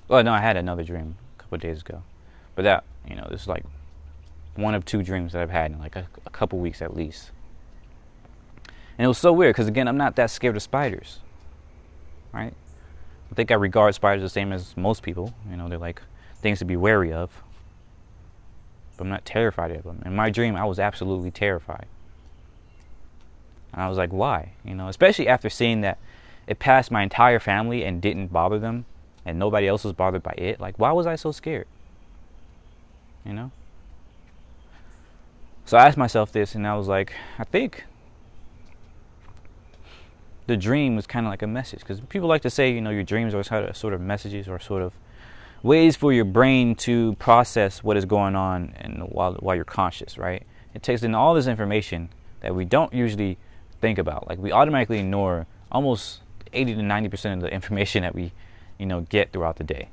Well, 0.08 0.22
no, 0.22 0.32
I 0.32 0.40
had 0.40 0.58
another 0.58 0.84
dream 0.84 1.16
a 1.38 1.42
couple 1.42 1.58
days 1.58 1.80
ago, 1.80 2.02
but 2.54 2.62
that 2.62 2.84
you 3.08 3.16
know, 3.16 3.26
this 3.30 3.42
is 3.42 3.48
like 3.48 3.64
one 4.54 4.74
of 4.74 4.84
two 4.84 5.02
dreams 5.02 5.32
that 5.32 5.40
I've 5.40 5.50
had 5.50 5.70
in 5.70 5.78
like 5.78 5.96
a, 5.96 6.06
a 6.26 6.30
couple 6.30 6.58
weeks 6.58 6.82
at 6.82 6.94
least. 6.94 7.30
And 8.98 9.04
it 9.04 9.08
was 9.08 9.18
so 9.18 9.32
weird 9.32 9.54
because 9.54 9.68
again, 9.68 9.88
I'm 9.88 9.96
not 9.96 10.16
that 10.16 10.30
scared 10.30 10.56
of 10.56 10.62
spiders, 10.62 11.20
right? 12.32 12.54
I 13.30 13.34
think 13.34 13.50
I 13.50 13.54
regard 13.54 13.94
spiders 13.94 14.22
the 14.22 14.28
same 14.28 14.52
as 14.52 14.76
most 14.76 15.02
people. 15.02 15.32
You 15.50 15.56
know, 15.56 15.68
they're 15.68 15.78
like 15.78 16.02
things 16.42 16.58
to 16.58 16.64
be 16.64 16.76
wary 16.76 17.12
of. 17.12 17.42
But 18.96 19.04
I'm 19.04 19.10
not 19.10 19.24
terrified 19.24 19.70
of 19.70 19.84
them. 19.84 20.02
In 20.04 20.14
my 20.14 20.28
dream, 20.28 20.54
I 20.54 20.64
was 20.64 20.78
absolutely 20.78 21.30
terrified. 21.30 21.86
And 23.72 23.82
I 23.82 23.88
was 23.88 23.96
like, 23.96 24.12
why? 24.12 24.52
You 24.64 24.74
know, 24.74 24.88
especially 24.88 25.28
after 25.28 25.48
seeing 25.48 25.80
that 25.80 25.98
it 26.46 26.58
passed 26.58 26.90
my 26.90 27.02
entire 27.02 27.38
family 27.38 27.84
and 27.84 28.02
didn't 28.02 28.26
bother 28.28 28.58
them 28.58 28.84
and 29.24 29.38
nobody 29.38 29.66
else 29.66 29.84
was 29.84 29.94
bothered 29.94 30.22
by 30.22 30.34
it, 30.36 30.60
like 30.60 30.78
why 30.78 30.92
was 30.92 31.06
I 31.06 31.16
so 31.16 31.32
scared? 31.32 31.66
You 33.24 33.32
know? 33.32 33.50
So 35.64 35.78
I 35.78 35.86
asked 35.86 35.96
myself 35.96 36.32
this 36.32 36.54
and 36.54 36.66
I 36.66 36.76
was 36.76 36.88
like, 36.88 37.14
I 37.38 37.44
think 37.44 37.84
the 40.52 40.56
dream 40.58 40.96
was 40.96 41.06
kind 41.06 41.24
of 41.24 41.30
like 41.30 41.40
a 41.40 41.46
message 41.46 41.80
because 41.80 41.98
people 42.02 42.28
like 42.28 42.42
to 42.42 42.50
say, 42.50 42.70
you 42.70 42.82
know, 42.82 42.90
your 42.90 43.04
dreams 43.04 43.34
are 43.34 43.42
sort 43.42 43.94
of 43.94 44.00
messages 44.02 44.48
or 44.48 44.58
sort 44.58 44.82
of 44.82 44.92
ways 45.62 45.96
for 45.96 46.12
your 46.12 46.26
brain 46.26 46.74
to 46.74 47.14
process 47.14 47.82
what 47.82 47.96
is 47.96 48.04
going 48.04 48.36
on 48.36 48.74
and 48.76 48.98
while 49.08 49.32
while 49.40 49.56
you're 49.56 49.64
conscious, 49.64 50.18
right? 50.18 50.42
It 50.74 50.82
takes 50.82 51.02
in 51.02 51.14
all 51.14 51.32
this 51.32 51.46
information 51.46 52.10
that 52.40 52.54
we 52.54 52.66
don't 52.66 52.92
usually 52.92 53.38
think 53.80 53.96
about. 53.96 54.28
Like 54.28 54.38
we 54.38 54.52
automatically 54.52 54.98
ignore 54.98 55.46
almost 55.70 56.20
80 56.52 56.74
to 56.74 56.82
90 56.82 57.08
percent 57.08 57.42
of 57.42 57.48
the 57.48 57.54
information 57.54 58.02
that 58.02 58.14
we, 58.14 58.32
you 58.78 58.84
know, 58.84 59.00
get 59.00 59.32
throughout 59.32 59.56
the 59.56 59.64
day, 59.64 59.88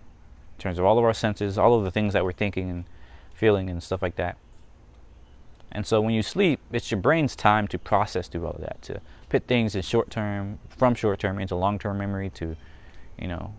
in 0.57 0.61
terms 0.61 0.77
of 0.77 0.83
all 0.83 0.97
of 0.97 1.05
our 1.05 1.13
senses, 1.13 1.57
all 1.57 1.73
of 1.73 1.85
the 1.85 1.91
things 1.91 2.11
that 2.11 2.25
we're 2.25 2.33
thinking 2.33 2.69
and 2.69 2.83
feeling 3.33 3.69
and 3.69 3.81
stuff 3.81 4.01
like 4.01 4.17
that. 4.17 4.35
And 5.71 5.87
so 5.87 6.01
when 6.01 6.13
you 6.13 6.21
sleep, 6.21 6.59
it's 6.69 6.91
your 6.91 6.99
brain's 6.99 7.33
time 7.33 7.65
to 7.69 7.79
process 7.79 8.27
through 8.27 8.45
all 8.45 8.53
of 8.53 8.61
that, 8.61 8.81
to 8.81 8.99
put 9.29 9.47
things 9.47 9.75
in 9.75 9.81
short 9.81 10.09
term, 10.09 10.59
from 10.69 10.95
short 10.95 11.19
term 11.19 11.39
into 11.39 11.55
long 11.55 11.79
term 11.79 11.97
memory, 11.97 12.29
to, 12.31 12.55
you 13.17 13.27
know, 13.27 13.53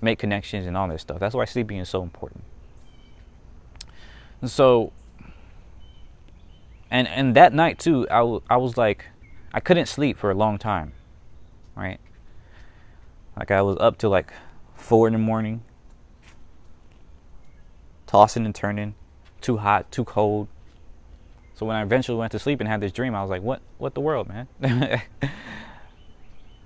make 0.00 0.18
connections 0.18 0.66
and 0.66 0.76
all 0.76 0.88
this 0.88 1.02
stuff. 1.02 1.18
That's 1.18 1.34
why 1.34 1.44
sleeping 1.44 1.78
is 1.78 1.88
so 1.88 2.02
important. 2.02 2.44
And 4.40 4.50
so, 4.50 4.92
and 6.90 7.08
and 7.08 7.34
that 7.34 7.52
night 7.52 7.78
too, 7.78 8.06
I, 8.10 8.18
w- 8.18 8.42
I 8.48 8.56
was 8.56 8.76
like, 8.76 9.06
I 9.52 9.60
couldn't 9.60 9.86
sleep 9.86 10.18
for 10.18 10.30
a 10.30 10.34
long 10.34 10.58
time, 10.58 10.92
right? 11.74 11.98
Like 13.36 13.50
I 13.50 13.62
was 13.62 13.76
up 13.80 13.98
till 13.98 14.10
like 14.10 14.32
four 14.76 15.06
in 15.06 15.12
the 15.12 15.18
morning, 15.18 15.62
tossing 18.06 18.44
and 18.44 18.54
turning, 18.54 18.94
too 19.40 19.58
hot, 19.58 19.90
too 19.90 20.04
cold. 20.04 20.48
So 21.56 21.64
when 21.64 21.74
I 21.74 21.82
eventually 21.82 22.18
went 22.18 22.32
to 22.32 22.38
sleep 22.38 22.60
and 22.60 22.68
had 22.68 22.80
this 22.82 22.92
dream, 22.92 23.14
I 23.14 23.22
was 23.22 23.30
like, 23.30 23.42
"What? 23.42 23.62
What 23.78 23.94
the 23.94 24.00
world, 24.00 24.28
man?" 24.28 24.46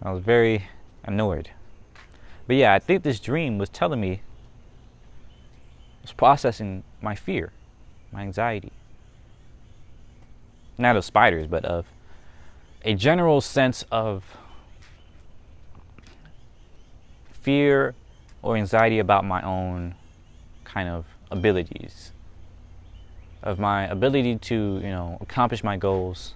I 0.02 0.10
was 0.10 0.22
very 0.22 0.68
annoyed. 1.04 1.50
But 2.46 2.56
yeah, 2.56 2.74
I 2.74 2.80
think 2.80 3.04
this 3.04 3.20
dream 3.20 3.58
was 3.58 3.68
telling 3.68 4.00
me, 4.00 4.22
was 6.02 6.12
processing 6.12 6.82
my 7.00 7.14
fear, 7.14 7.52
my 8.10 8.22
anxiety. 8.22 8.72
Not 10.76 10.96
of 10.96 11.04
spiders, 11.04 11.46
but 11.46 11.64
of 11.64 11.86
a 12.84 12.94
general 12.94 13.40
sense 13.40 13.84
of 13.92 14.36
fear 17.30 17.94
or 18.42 18.56
anxiety 18.56 18.98
about 18.98 19.24
my 19.24 19.42
own 19.42 19.94
kind 20.64 20.88
of 20.88 21.04
abilities, 21.30 22.12
of 23.42 23.58
my 23.58 23.84
ability 23.86 24.36
to, 24.36 24.54
you 24.54 24.90
know, 24.90 25.18
accomplish 25.20 25.64
my 25.64 25.76
goals, 25.76 26.34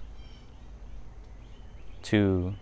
to 2.03 2.53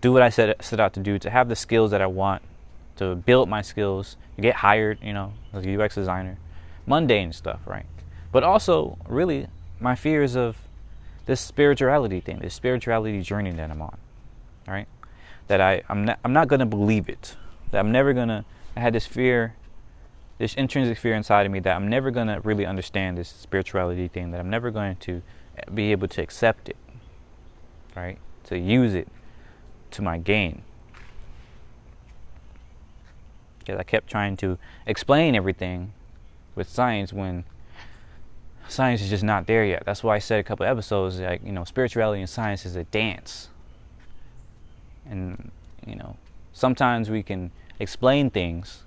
do 0.00 0.12
what 0.12 0.22
I 0.22 0.28
set 0.28 0.62
set 0.64 0.80
out 0.80 0.92
to 0.94 1.00
do, 1.00 1.18
to 1.18 1.30
have 1.30 1.48
the 1.48 1.56
skills 1.56 1.90
that 1.90 2.02
I 2.02 2.06
want, 2.06 2.42
to 2.96 3.14
build 3.14 3.48
my 3.48 3.62
skills, 3.62 4.16
to 4.36 4.42
get 4.42 4.56
hired, 4.56 4.98
you 5.02 5.12
know, 5.12 5.32
as 5.52 5.64
a 5.64 5.82
UX 5.82 5.94
designer, 5.94 6.38
mundane 6.86 7.32
stuff, 7.32 7.60
right? 7.66 7.86
But 8.32 8.42
also, 8.42 8.98
really, 9.08 9.48
my 9.80 9.94
fears 9.94 10.36
of 10.36 10.56
this 11.26 11.40
spirituality 11.40 12.20
thing, 12.20 12.38
this 12.38 12.54
spirituality 12.54 13.20
journey 13.22 13.50
that 13.52 13.70
I'm 13.70 13.82
on, 13.82 13.96
right? 14.66 14.88
That 15.48 15.60
I 15.60 15.82
I'm 15.88 16.04
not 16.04 16.18
I'm 16.24 16.32
not 16.32 16.48
gonna 16.48 16.66
believe 16.66 17.08
it. 17.08 17.36
That 17.70 17.78
I'm 17.78 17.92
never 17.92 18.12
gonna. 18.12 18.44
I 18.76 18.80
had 18.80 18.92
this 18.92 19.06
fear, 19.06 19.54
this 20.38 20.54
intrinsic 20.54 20.98
fear 20.98 21.14
inside 21.14 21.46
of 21.46 21.52
me 21.52 21.60
that 21.60 21.74
I'm 21.74 21.88
never 21.88 22.10
gonna 22.10 22.40
really 22.40 22.66
understand 22.66 23.16
this 23.16 23.28
spirituality 23.28 24.08
thing. 24.08 24.30
That 24.30 24.40
I'm 24.40 24.50
never 24.50 24.70
going 24.70 24.96
to 24.96 25.22
be 25.72 25.92
able 25.92 26.08
to 26.08 26.22
accept 26.22 26.68
it, 26.68 26.76
right? 27.94 28.18
To 28.44 28.58
use 28.58 28.94
it 28.94 29.08
to 29.92 30.02
my 30.02 30.18
gain. 30.18 30.62
Because 33.58 33.80
I 33.80 33.82
kept 33.82 34.08
trying 34.08 34.36
to 34.38 34.58
explain 34.86 35.34
everything 35.34 35.92
with 36.54 36.68
science 36.68 37.12
when 37.12 37.44
science 38.68 39.00
is 39.00 39.10
just 39.10 39.24
not 39.24 39.46
there 39.46 39.64
yet. 39.64 39.84
That's 39.84 40.02
why 40.02 40.16
I 40.16 40.18
said 40.18 40.40
a 40.40 40.42
couple 40.42 40.66
episodes 40.66 41.18
like, 41.18 41.44
you 41.44 41.52
know, 41.52 41.64
spirituality 41.64 42.20
and 42.20 42.30
science 42.30 42.66
is 42.66 42.76
a 42.76 42.84
dance. 42.84 43.48
And, 45.08 45.50
you 45.86 45.94
know, 45.94 46.16
sometimes 46.52 47.10
we 47.10 47.22
can 47.22 47.50
explain 47.78 48.30
things. 48.30 48.82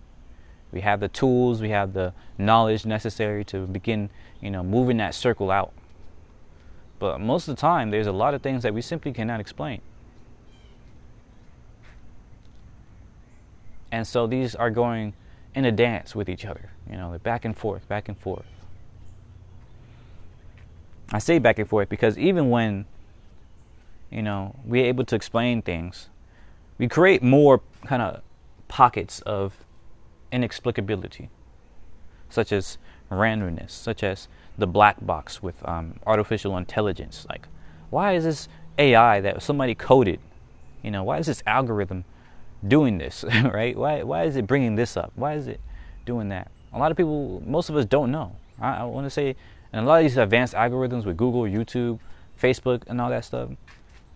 We 0.72 0.82
have 0.82 1.00
the 1.00 1.08
tools, 1.08 1.62
we 1.62 1.70
have 1.70 1.94
the 1.94 2.14
knowledge 2.38 2.86
necessary 2.86 3.44
to 3.46 3.66
begin, 3.66 4.10
you 4.42 4.52
know, 4.52 4.64
moving 4.64 4.98
that 4.98 5.16
circle 5.16 5.50
out. 5.52 5.74
But 7.00 7.20
most 7.20 7.48
of 7.48 7.56
the 7.56 7.62
time, 7.62 7.92
there's 7.92 8.08
a 8.08 8.12
lot 8.12 8.34
of 8.34 8.42
things 8.42 8.64
that 8.64 8.74
we 8.74 8.82
simply 8.82 9.12
cannot 9.14 9.40
explain. 9.40 9.82
And 13.92 14.06
so 14.06 14.28
these 14.28 14.54
are 14.54 14.70
going 14.70 15.14
in 15.56 15.66
a 15.66 15.72
dance 15.72 16.14
with 16.14 16.30
each 16.30 16.46
other. 16.46 16.72
You 16.90 16.98
know, 16.98 17.10
they're 17.10 17.20
back 17.20 17.46
and 17.46 17.58
forth, 17.58 17.88
back 17.88 18.08
and 18.08 18.18
forth. 18.18 18.46
I 21.12 21.18
say 21.18 21.40
back 21.40 21.58
and 21.58 21.68
forth 21.68 21.90
because 21.90 22.18
even 22.18 22.52
when, 22.52 22.86
you 24.12 24.22
know, 24.22 24.56
we're 24.64 24.86
able 24.86 25.06
to 25.06 25.16
explain 25.16 25.64
things, 25.64 26.10
we 26.78 26.88
create 26.88 27.24
more 27.24 27.62
kind 27.86 28.02
of 28.02 28.22
pockets 28.68 29.22
of 29.22 29.54
inexplicability, 30.32 31.30
such 32.30 32.52
as 32.52 32.78
randomness, 33.12 33.72
such 33.72 34.04
as 34.04 34.28
the 34.58 34.68
black 34.68 35.06
box 35.06 35.42
with 35.42 35.56
um, 35.68 36.00
artificial 36.06 36.58
intelligence. 36.58 37.26
Like, 37.30 37.48
why 37.90 38.14
is 38.14 38.24
this 38.24 38.48
AI 38.78 39.22
that 39.22 39.42
somebody 39.42 39.76
coded? 39.76 40.20
You 40.84 40.92
know, 40.92 41.04
why 41.04 41.18
is 41.18 41.26
this 41.26 41.42
algorithm 41.46 42.06
doing 42.68 42.98
this, 42.98 43.24
right? 43.44 43.76
Why, 43.76 44.04
why 44.04 44.24
is 44.24 44.36
it 44.36 44.48
bringing 44.48 44.76
this 44.76 44.98
up? 44.98 45.12
Why 45.16 45.34
is 45.34 45.48
it 45.48 45.60
doing 46.06 46.30
that? 46.30 46.52
A 46.74 46.80
lot 46.80 46.92
of 46.92 46.98
people, 46.98 47.42
most 47.46 47.70
of 47.70 47.76
us 47.76 47.86
don't 47.86 48.12
know. 48.12 48.36
I, 48.60 48.78
I 48.78 48.84
want 48.84 49.06
to 49.06 49.10
say, 49.10 49.36
and 49.74 49.86
a 49.86 49.88
lot 49.88 49.98
of 49.98 50.04
these 50.04 50.18
advanced 50.18 50.54
algorithms 50.54 51.06
with 51.06 51.18
Google, 51.18 51.44
YouTube, 51.44 52.00
Facebook, 52.40 52.84
and 52.88 53.00
all 53.02 53.10
that 53.10 53.26
stuff, 53.26 53.50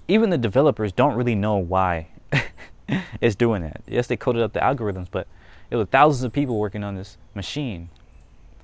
even 0.07 0.29
the 0.29 0.37
developers 0.37 0.91
don't 0.91 1.15
really 1.15 1.35
know 1.35 1.57
why 1.57 2.07
it's 3.21 3.35
doing 3.35 3.61
that. 3.61 3.81
Yes, 3.87 4.07
they 4.07 4.17
coded 4.17 4.41
up 4.41 4.53
the 4.53 4.59
algorithms, 4.59 5.07
but 5.09 5.27
it 5.69 5.75
was 5.75 5.87
thousands 5.89 6.23
of 6.23 6.33
people 6.33 6.57
working 6.57 6.83
on 6.83 6.95
this 6.95 7.17
machine. 7.33 7.89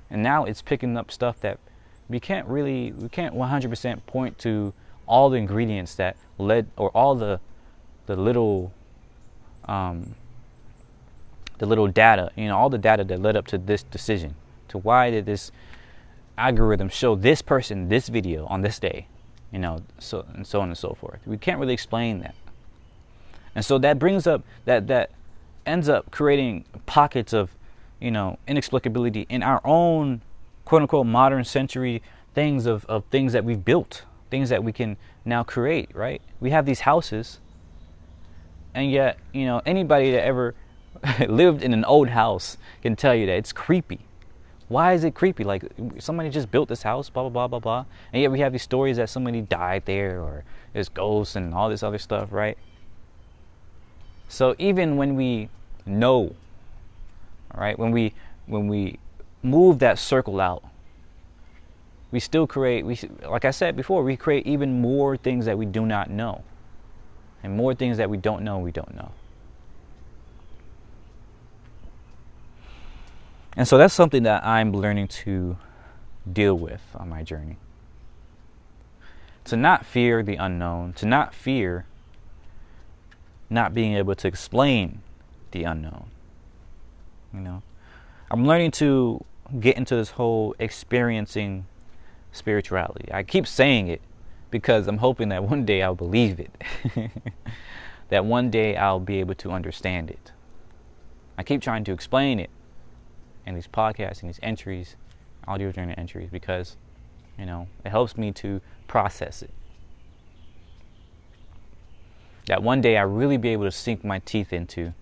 And 0.09 0.23
now 0.23 0.45
it's 0.45 0.61
picking 0.61 0.97
up 0.97 1.11
stuff 1.11 1.39
that 1.41 1.59
we 2.07 2.19
can't 2.19 2.47
really, 2.47 2.91
we 2.91 3.09
can't 3.09 3.35
100% 3.35 4.05
point 4.05 4.39
to 4.39 4.73
all 5.07 5.29
the 5.29 5.37
ingredients 5.37 5.95
that 5.95 6.17
led, 6.37 6.67
or 6.77 6.89
all 6.91 7.15
the, 7.15 7.39
the 8.05 8.15
little 8.15 8.73
um, 9.65 10.15
the 11.59 11.65
little 11.65 11.87
data, 11.87 12.31
you 12.35 12.47
know, 12.47 12.57
all 12.57 12.69
the 12.69 12.77
data 12.77 13.03
that 13.03 13.21
led 13.21 13.35
up 13.35 13.45
to 13.47 13.57
this 13.57 13.83
decision, 13.83 14.35
to 14.69 14.77
why 14.77 15.11
did 15.11 15.25
this 15.25 15.51
algorithm 16.37 16.89
show 16.89 17.15
this 17.15 17.41
person 17.41 17.89
this 17.89 18.07
video 18.07 18.45
on 18.47 18.61
this 18.61 18.79
day, 18.79 19.07
you 19.51 19.59
know, 19.59 19.83
so 19.99 20.25
and 20.33 20.47
so 20.47 20.61
on 20.61 20.69
and 20.69 20.77
so 20.77 20.97
forth. 20.99 21.19
We 21.25 21.37
can't 21.37 21.59
really 21.59 21.73
explain 21.73 22.19
that, 22.19 22.33
and 23.53 23.63
so 23.63 23.77
that 23.77 23.99
brings 23.99 24.25
up 24.25 24.43
that 24.65 24.87
that 24.87 25.11
ends 25.69 25.87
up 25.87 26.11
creating 26.11 26.65
pockets 26.85 27.33
of, 27.33 27.55
you 27.99 28.11
know, 28.11 28.37
inexplicability 28.47 29.25
in 29.29 29.43
our 29.43 29.61
own 29.63 30.21
quote 30.65 30.81
unquote 30.81 31.05
modern 31.05 31.43
century 31.43 32.01
things 32.33 32.65
of, 32.65 32.85
of 32.85 33.05
things 33.05 33.33
that 33.33 33.43
we've 33.43 33.63
built, 33.63 34.03
things 34.29 34.49
that 34.49 34.63
we 34.63 34.71
can 34.71 34.97
now 35.25 35.43
create, 35.43 35.89
right? 35.95 36.21
We 36.39 36.49
have 36.51 36.65
these 36.65 36.81
houses 36.81 37.39
and 38.73 38.91
yet, 38.91 39.17
you 39.33 39.45
know, 39.45 39.61
anybody 39.65 40.11
that 40.11 40.23
ever 40.23 40.55
lived 41.27 41.63
in 41.63 41.73
an 41.73 41.85
old 41.85 42.09
house 42.09 42.57
can 42.81 42.95
tell 42.95 43.15
you 43.15 43.25
that 43.25 43.35
it's 43.35 43.51
creepy. 43.51 43.99
Why 44.67 44.93
is 44.93 45.03
it 45.03 45.15
creepy? 45.15 45.43
Like 45.43 45.63
somebody 45.97 46.29
just 46.29 46.51
built 46.51 46.69
this 46.69 46.83
house, 46.83 47.09
blah 47.09 47.23
blah 47.23 47.29
blah 47.29 47.47
blah 47.47 47.59
blah, 47.59 47.85
and 48.13 48.21
yet 48.21 48.31
we 48.31 48.39
have 48.41 48.51
these 48.51 48.61
stories 48.61 48.97
that 48.97 49.09
somebody 49.09 49.41
died 49.41 49.83
there, 49.85 50.21
or 50.21 50.43
there's 50.73 50.89
ghosts 50.89 51.35
and 51.35 51.55
all 51.55 51.69
this 51.69 51.81
other 51.81 51.97
stuff, 51.97 52.31
right? 52.31 52.57
So 54.27 54.55
even 54.59 54.95
when 54.95 55.15
we 55.15 55.49
know, 55.89 56.35
All 57.53 57.61
right, 57.61 57.77
when 57.77 57.91
we 57.91 58.13
when 58.45 58.67
we 58.67 58.99
move 59.43 59.79
that 59.79 59.99
circle 59.99 60.39
out, 60.39 60.63
we 62.11 62.19
still 62.19 62.47
create. 62.47 62.85
We 62.85 62.97
like 63.27 63.45
I 63.45 63.51
said 63.51 63.75
before, 63.75 64.03
we 64.03 64.15
create 64.15 64.45
even 64.45 64.81
more 64.81 65.17
things 65.17 65.45
that 65.45 65.57
we 65.57 65.65
do 65.65 65.85
not 65.85 66.09
know 66.09 66.43
and 67.43 67.55
more 67.55 67.73
things 67.73 67.97
that 67.97 68.09
we 68.09 68.17
don't 68.17 68.43
know, 68.43 68.59
we 68.59 68.71
don't 68.71 68.93
know. 68.95 69.11
And 73.55 73.67
so 73.67 73.77
that's 73.77 73.93
something 73.93 74.23
that 74.23 74.45
I'm 74.45 74.71
learning 74.71 75.07
to 75.09 75.57
deal 76.31 76.55
with 76.55 76.81
on 76.95 77.09
my 77.09 77.23
journey. 77.23 77.57
To 79.45 79.57
not 79.57 79.85
fear 79.85 80.21
the 80.21 80.35
unknown, 80.35 80.93
to 80.93 81.05
not 81.05 81.33
fear 81.33 81.85
not 83.49 83.73
being 83.73 83.95
able 83.95 84.15
to 84.15 84.27
explain 84.27 85.01
the 85.51 85.63
unknown. 85.63 86.09
You 87.33 87.41
know, 87.41 87.63
I'm 88.31 88.45
learning 88.45 88.71
to 88.71 89.23
get 89.59 89.77
into 89.77 89.95
this 89.95 90.11
whole 90.11 90.55
experiencing 90.59 91.65
spirituality. 92.31 93.11
I 93.11 93.23
keep 93.23 93.47
saying 93.47 93.87
it 93.87 94.01
because 94.51 94.87
I'm 94.87 94.97
hoping 94.97 95.29
that 95.29 95.43
one 95.43 95.65
day 95.65 95.81
I'll 95.81 95.95
believe 95.95 96.39
it. 96.39 96.51
that 98.09 98.25
one 98.25 98.49
day 98.49 98.75
I'll 98.75 98.99
be 98.99 99.19
able 99.19 99.35
to 99.35 99.51
understand 99.51 100.09
it. 100.09 100.31
I 101.37 101.43
keep 101.43 101.61
trying 101.61 101.83
to 101.85 101.91
explain 101.91 102.39
it 102.39 102.49
in 103.45 103.55
these 103.55 103.67
podcasts 103.67 104.21
and 104.21 104.29
these 104.29 104.39
entries, 104.43 104.95
audio 105.47 105.71
journal 105.71 105.95
entries, 105.97 106.29
because, 106.29 106.75
you 107.37 107.45
know, 107.45 107.67
it 107.85 107.89
helps 107.89 108.17
me 108.17 108.31
to 108.33 108.61
process 108.87 109.41
it. 109.41 109.51
That 112.47 112.63
one 112.63 112.81
day 112.81 112.97
I 112.97 113.03
really 113.03 113.37
be 113.37 113.49
able 113.49 113.65
to 113.65 113.71
sink 113.71 114.03
my 114.03 114.19
teeth 114.19 114.51
into, 114.51 114.93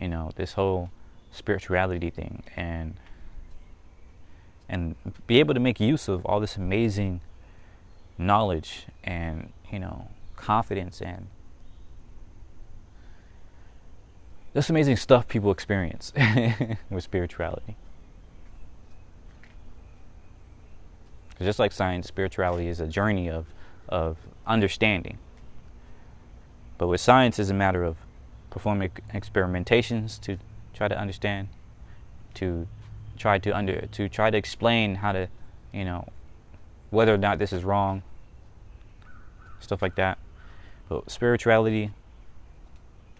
you 0.00 0.08
know, 0.08 0.30
this 0.36 0.54
whole 0.54 0.90
spirituality 1.32 2.10
thing 2.10 2.42
and 2.56 2.94
and 4.68 4.96
be 5.26 5.38
able 5.38 5.54
to 5.54 5.60
make 5.60 5.78
use 5.78 6.08
of 6.08 6.24
all 6.26 6.40
this 6.40 6.56
amazing 6.56 7.20
knowledge 8.18 8.86
and 9.04 9.52
you 9.70 9.78
know 9.78 10.08
confidence 10.34 11.00
and 11.00 11.26
this 14.56 14.70
amazing 14.70 14.96
stuff 14.96 15.28
people 15.28 15.50
experience 15.50 16.14
with 16.90 17.04
spirituality. 17.04 17.76
Just 21.38 21.58
like 21.58 21.72
science, 21.72 22.08
spirituality 22.08 22.66
is 22.68 22.80
a 22.80 22.86
journey 22.86 23.28
of 23.28 23.44
of 23.90 24.16
understanding. 24.46 25.18
But 26.78 26.86
with 26.88 27.02
science, 27.02 27.38
it's 27.38 27.50
a 27.50 27.54
matter 27.54 27.84
of 27.84 27.96
performing 28.56 28.90
experimentations 29.12 30.18
to 30.18 30.38
try 30.72 30.88
to 30.88 30.98
understand, 30.98 31.48
to 32.32 32.66
try 33.18 33.38
to 33.38 33.50
under 33.54 33.82
to 33.88 34.08
try 34.08 34.30
to 34.30 34.38
explain 34.38 34.94
how 34.94 35.12
to, 35.12 35.28
you 35.74 35.84
know, 35.84 36.08
whether 36.88 37.12
or 37.12 37.18
not 37.18 37.38
this 37.38 37.52
is 37.52 37.64
wrong, 37.64 38.02
stuff 39.60 39.82
like 39.82 39.94
that. 39.96 40.16
But 40.88 41.10
spirituality, 41.10 41.90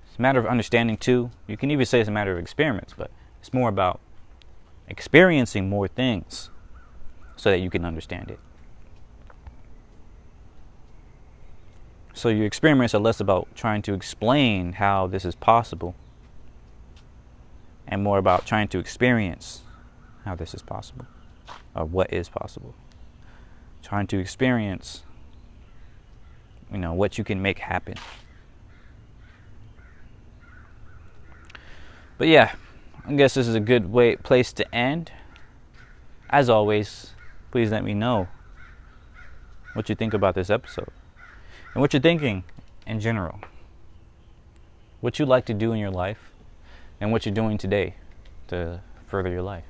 it's 0.07 0.19
a 0.19 0.23
matter 0.23 0.39
of 0.39 0.47
understanding 0.47 0.97
too. 0.97 1.31
You 1.47 1.59
can 1.59 1.71
even 1.71 1.85
say 1.85 2.01
it's 2.01 2.09
a 2.09 2.13
matter 2.13 2.33
of 2.33 2.39
experiments, 2.39 2.95
but 2.97 3.11
it's 3.39 3.53
more 3.53 3.69
about 3.69 4.01
experiencing 4.89 5.69
more 5.69 5.87
things 5.87 6.49
so 7.37 7.51
that 7.51 7.59
you 7.59 7.69
can 7.69 7.85
understand 7.85 8.31
it. 8.31 8.41
So 12.17 12.31
your 12.31 12.47
experiments 12.47 12.95
are 12.95 12.99
less 12.99 13.21
about 13.21 13.47
trying 13.55 13.83
to 13.83 13.93
explain 13.93 14.73
how 14.73 15.07
this 15.07 15.27
is 15.27 15.35
possible 15.35 15.95
and 17.87 18.03
more 18.03 18.17
about 18.17 18.47
trying 18.47 18.69
to 18.69 18.79
experience 18.79 19.61
how 20.25 20.35
this 20.35 20.55
is 20.55 20.63
possible 20.63 21.05
or 21.75 21.85
what 21.85 22.11
is 22.11 22.31
possible. 22.31 22.75
Trying 23.83 24.07
to 24.07 24.19
experience 24.19 25.03
you 26.73 26.79
know 26.79 26.95
what 26.95 27.19
you 27.19 27.23
can 27.23 27.43
make 27.43 27.59
happen. 27.59 27.97
But 32.17 32.29
yeah, 32.29 32.55
I 33.07 33.13
guess 33.13 33.35
this 33.35 33.47
is 33.47 33.55
a 33.55 33.61
good 33.61 33.93
way 33.93 34.17
place 34.17 34.55
to 34.55 34.75
end. 34.75 35.13
As 36.31 36.49
always, 36.49 37.11
please 37.51 37.71
let 37.71 37.85
me 37.85 37.93
know 37.93 38.27
what 39.75 39.91
you 39.91 39.95
think 39.95 40.15
about 40.15 40.35
this 40.35 40.49
episode 40.49 40.89
and 41.77 41.83
what 41.83 41.93
you're 41.93 42.01
thinking 42.01 42.43
in 42.87 43.01
general. 43.01 43.39
What 45.03 45.19
you 45.19 45.27
like 45.27 45.45
to 45.45 45.53
do 45.53 45.73
in 45.73 45.79
your 45.79 45.91
life 45.91 46.33
and 47.03 47.13
what 47.13 47.27
you're 47.27 47.35
doing 47.35 47.59
today 47.59 47.97
to 48.49 48.81
further 49.07 49.29
your 49.29 49.43
life. 49.43 49.67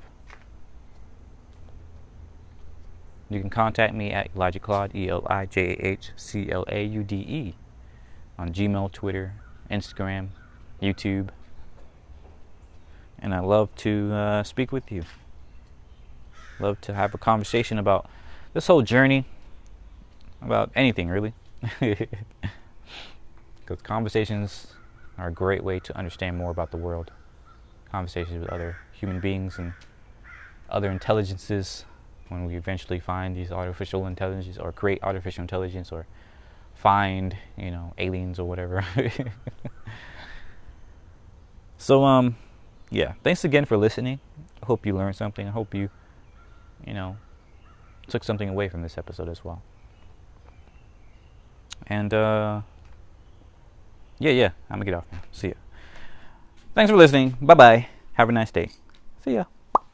You 3.28 3.40
can 3.40 3.50
contact 3.50 3.92
me 3.92 4.12
at 4.12 4.30
Elijah 4.36 4.60
Claude, 4.60 4.94
E 4.94 5.08
L 5.08 5.26
I 5.28 5.46
J 5.46 5.70
A 5.80 5.84
H 5.84 6.12
C 6.14 6.48
L 6.48 6.64
A 6.68 6.84
U 6.84 7.02
D 7.02 7.16
E, 7.16 7.54
on 8.38 8.52
Gmail, 8.52 8.92
Twitter, 8.92 9.32
Instagram, 9.68 10.28
YouTube. 10.80 11.30
And 13.18 13.34
I 13.34 13.40
love 13.40 13.74
to 13.78 14.12
uh, 14.12 14.42
speak 14.44 14.70
with 14.70 14.92
you. 14.92 15.02
Love 16.60 16.80
to 16.82 16.94
have 16.94 17.14
a 17.14 17.18
conversation 17.18 17.78
about 17.78 18.08
this 18.54 18.68
whole 18.68 18.82
journey, 18.82 19.24
about 20.40 20.70
anything 20.76 21.08
really. 21.08 21.34
Because 23.66 23.82
conversations 23.82 24.68
are 25.18 25.26
a 25.26 25.32
great 25.32 25.64
way 25.64 25.80
to 25.80 25.96
understand 25.96 26.36
more 26.36 26.52
about 26.52 26.70
the 26.70 26.76
world. 26.76 27.10
Conversations 27.90 28.38
with 28.38 28.48
other 28.50 28.76
human 28.92 29.18
beings 29.18 29.58
and 29.58 29.72
other 30.70 30.90
intelligences 30.90 31.84
when 32.28 32.44
we 32.44 32.54
eventually 32.56 33.00
find 33.00 33.36
these 33.36 33.50
artificial 33.50 34.06
intelligence 34.06 34.56
or 34.58 34.70
create 34.72 35.00
artificial 35.02 35.42
intelligence 35.42 35.90
or 35.90 36.06
find, 36.74 37.36
you 37.56 37.70
know, 37.70 37.92
aliens 37.98 38.38
or 38.38 38.44
whatever. 38.48 38.84
so 41.78 42.04
um 42.04 42.36
yeah, 42.90 43.14
thanks 43.24 43.44
again 43.44 43.64
for 43.64 43.76
listening. 43.76 44.20
I 44.62 44.66
hope 44.66 44.86
you 44.86 44.94
learned 44.94 45.16
something. 45.16 45.48
I 45.48 45.50
hope 45.50 45.74
you 45.74 45.90
you 46.86 46.94
know 46.94 47.16
took 48.06 48.22
something 48.22 48.48
away 48.48 48.68
from 48.68 48.82
this 48.82 48.96
episode 48.96 49.28
as 49.28 49.44
well. 49.44 49.62
And 51.86 52.12
uh 52.12 52.60
yeah, 54.18 54.32
yeah, 54.32 54.50
I'm 54.70 54.78
gonna 54.78 54.84
get 54.84 54.94
off 54.94 55.06
now. 55.12 55.20
See 55.32 55.48
ya. 55.48 55.54
Thanks 56.74 56.90
for 56.90 56.96
listening. 56.96 57.36
Bye 57.40 57.54
bye. 57.54 57.88
Have 58.14 58.28
a 58.28 58.32
nice 58.32 58.50
day. 58.50 58.70
See 59.24 59.34
ya. 59.34 59.44